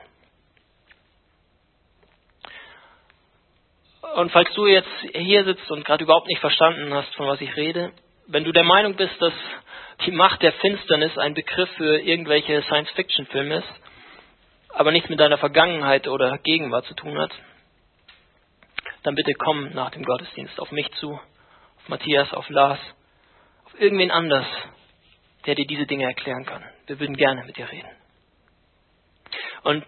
Und 4.16 4.32
falls 4.32 4.52
du 4.56 4.66
jetzt 4.66 4.90
hier 5.14 5.44
sitzt 5.44 5.70
und 5.70 5.86
gerade 5.86 6.04
überhaupt 6.04 6.28
nicht 6.28 6.40
verstanden 6.40 6.94
hast, 6.94 7.14
von 7.16 7.28
was 7.28 7.42
ich 7.42 7.56
rede, 7.56 7.92
wenn 8.30 8.44
du 8.44 8.52
der 8.52 8.64
Meinung 8.64 8.96
bist, 8.96 9.20
dass 9.20 9.34
die 10.06 10.12
Macht 10.12 10.42
der 10.44 10.54
Finsternis 10.54 11.18
ein 11.18 11.34
Begriff 11.34 11.70
für 11.78 12.00
irgendwelche 12.00 12.62
Science-Fiction-Filme 12.64 13.56
ist, 13.58 13.74
aber 14.70 14.92
nichts 14.92 15.10
mit 15.10 15.20
deiner 15.20 15.40
Vergangenheit 15.40 16.08
oder 16.08 16.38
Gegenwart 16.38 16.86
zu 16.86 16.94
tun 16.94 17.18
hat, 17.18 17.32
dann 19.02 19.16
bitte 19.16 19.34
komm 19.34 19.72
nach 19.72 19.90
dem 19.92 20.04
Gottesdienst 20.04 20.60
auf 20.60 20.72
mich 20.72 20.90
zu, 21.00 21.14
auf 21.14 21.90
Matthias, 21.90 22.32
auf 22.34 22.48
Lars, 22.50 22.80
auf 23.66 23.80
irgendwen 23.80 24.12
anders, 24.12 24.46
der 25.48 25.56
dir 25.56 25.66
diese 25.66 25.88
Dinge 25.88 26.06
erklären 26.06 26.46
kann. 26.46 26.64
Wir 26.86 27.00
würden 27.00 27.16
gerne 27.16 27.44
mit 27.46 27.58
dir 27.58 27.70
reden. 27.72 27.90
Und 29.64 29.86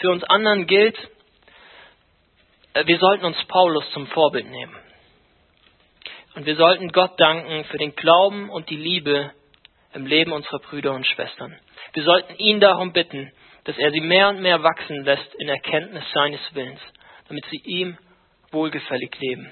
für 0.00 0.10
uns 0.10 0.24
anderen 0.24 0.66
gilt, 0.66 0.96
wir 2.84 2.98
sollten 2.98 3.26
uns 3.26 3.44
Paulus 3.44 3.88
zum 3.92 4.06
Vorbild 4.06 4.46
nehmen. 4.46 4.74
Und 6.36 6.44
wir 6.44 6.56
sollten 6.56 6.92
Gott 6.92 7.18
danken 7.18 7.64
für 7.64 7.78
den 7.78 7.96
Glauben 7.96 8.50
und 8.50 8.68
die 8.68 8.76
Liebe 8.76 9.32
im 9.94 10.04
Leben 10.04 10.32
unserer 10.32 10.58
Brüder 10.58 10.92
und 10.92 11.06
Schwestern. 11.06 11.58
Wir 11.94 12.04
sollten 12.04 12.34
ihn 12.36 12.60
darum 12.60 12.92
bitten, 12.92 13.32
dass 13.64 13.78
er 13.78 13.90
sie 13.90 14.02
mehr 14.02 14.28
und 14.28 14.42
mehr 14.42 14.62
wachsen 14.62 15.02
lässt 15.02 15.34
in 15.36 15.48
Erkenntnis 15.48 16.04
seines 16.12 16.40
Willens, 16.52 16.80
damit 17.28 17.46
sie 17.46 17.62
ihm 17.64 17.96
wohlgefällig 18.50 19.18
leben. 19.18 19.50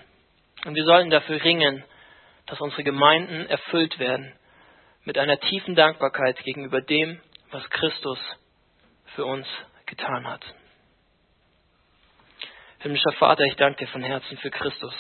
Und 0.67 0.75
wir 0.75 0.85
sollten 0.85 1.09
dafür 1.09 1.43
ringen, 1.43 1.83
dass 2.47 2.61
unsere 2.61 2.85
Gemeinden 2.85 3.47
erfüllt 3.49 3.99
werden 3.99 4.35
mit 5.05 5.17
einer 5.17 5.41
tiefen 5.41 5.75
Dankbarkeit 5.75 6.39
gegenüber 6.45 6.83
dem, 6.83 7.19
was 7.51 7.69
Christus 7.71 8.19
für 9.15 9.25
uns 9.25 9.47
getan 9.87 10.27
hat. 10.27 10.43
Himmlischer 12.81 13.13
Vater, 13.13 13.45
ich 13.45 13.57
danke 13.57 13.87
dir 13.87 13.91
von 13.91 14.03
Herzen 14.03 14.37
für 14.37 14.51
Christus. 14.51 14.95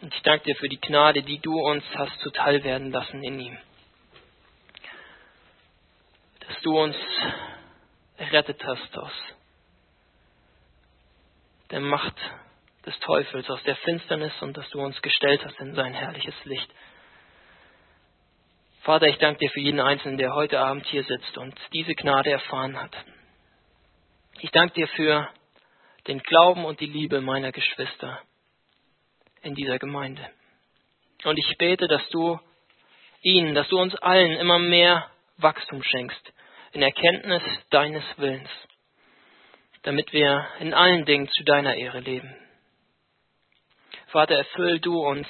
Und 0.00 0.14
ich 0.14 0.22
danke 0.22 0.44
dir 0.44 0.56
für 0.56 0.68
die 0.68 0.80
Gnade, 0.80 1.22
die 1.22 1.38
du 1.40 1.52
uns 1.60 1.84
hast 1.94 2.18
zuteil 2.20 2.64
werden 2.64 2.90
lassen 2.90 3.22
in 3.22 3.38
ihm. 3.38 3.58
Dass 6.40 6.60
du 6.62 6.78
uns 6.78 6.96
errettet 8.16 8.64
hast 8.64 8.98
aus 8.98 9.12
der 11.70 11.80
Macht 11.80 12.16
des 12.86 12.98
Teufels, 13.00 13.48
aus 13.50 13.62
der 13.64 13.76
Finsternis 13.76 14.32
und 14.40 14.56
dass 14.56 14.68
du 14.70 14.80
uns 14.80 15.00
gestellt 15.02 15.44
hast 15.44 15.60
in 15.60 15.74
sein 15.74 15.92
herrliches 15.92 16.34
Licht. 16.44 16.70
Vater, 18.80 19.06
ich 19.06 19.18
danke 19.18 19.40
dir 19.40 19.50
für 19.50 19.60
jeden 19.60 19.80
Einzelnen, 19.80 20.16
der 20.16 20.34
heute 20.34 20.60
Abend 20.60 20.86
hier 20.86 21.04
sitzt 21.04 21.36
und 21.36 21.54
diese 21.74 21.94
Gnade 21.94 22.30
erfahren 22.30 22.80
hat. 22.80 22.96
Ich 24.40 24.50
danke 24.50 24.74
dir 24.74 24.88
für 24.88 25.28
den 26.06 26.20
Glauben 26.20 26.64
und 26.64 26.80
die 26.80 26.86
Liebe 26.86 27.20
meiner 27.20 27.52
Geschwister 27.52 28.20
in 29.42 29.54
dieser 29.54 29.78
Gemeinde. 29.78 30.26
Und 31.24 31.38
ich 31.38 31.56
bete, 31.58 31.88
dass 31.88 32.06
du 32.10 32.38
ihnen, 33.22 33.54
dass 33.54 33.68
du 33.68 33.78
uns 33.78 33.94
allen 33.96 34.32
immer 34.32 34.58
mehr 34.58 35.10
Wachstum 35.36 35.82
schenkst 35.82 36.32
in 36.72 36.82
Erkenntnis 36.82 37.42
deines 37.70 38.04
Willens, 38.16 38.50
damit 39.82 40.12
wir 40.12 40.46
in 40.60 40.72
allen 40.72 41.04
Dingen 41.04 41.28
zu 41.28 41.44
deiner 41.44 41.74
Ehre 41.74 42.00
leben. 42.00 42.34
Vater, 44.08 44.36
erfüll 44.36 44.80
du 44.80 44.98
uns 45.00 45.26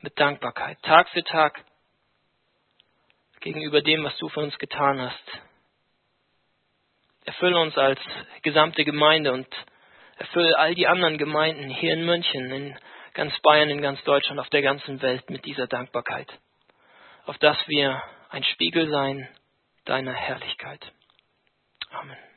mit 0.00 0.18
Dankbarkeit, 0.18 0.80
Tag 0.82 1.08
für 1.10 1.22
Tag, 1.22 1.64
gegenüber 3.42 3.82
dem, 3.82 4.04
was 4.04 4.16
du 4.18 4.28
für 4.28 4.40
uns 4.40 4.56
getan 4.58 5.00
hast. 5.00 5.42
Erfüll 7.24 7.54
uns 7.54 7.76
als 7.76 8.00
gesamte 8.42 8.84
Gemeinde 8.84 9.32
und 9.32 9.46
erfüll 10.16 10.54
all 10.54 10.74
die 10.74 10.86
anderen 10.86 11.18
Gemeinden 11.18 11.68
hier 11.68 11.92
in 11.94 12.04
München, 12.04 12.50
in 12.50 12.78
ganz 13.14 13.38
Bayern, 13.40 13.70
in 13.70 13.82
ganz 13.82 14.02
Deutschland, 14.04 14.40
auf 14.40 14.48
der 14.50 14.62
ganzen 14.62 15.00
Welt 15.02 15.28
mit 15.30 15.44
dieser 15.44 15.66
Dankbarkeit, 15.66 16.28
auf 17.26 17.38
dass 17.38 17.56
wir 17.68 18.02
ein 18.30 18.44
Spiegel 18.44 18.90
sein 18.90 19.28
deiner 19.84 20.14
Herrlichkeit. 20.14 20.92
Amen. 21.90 22.31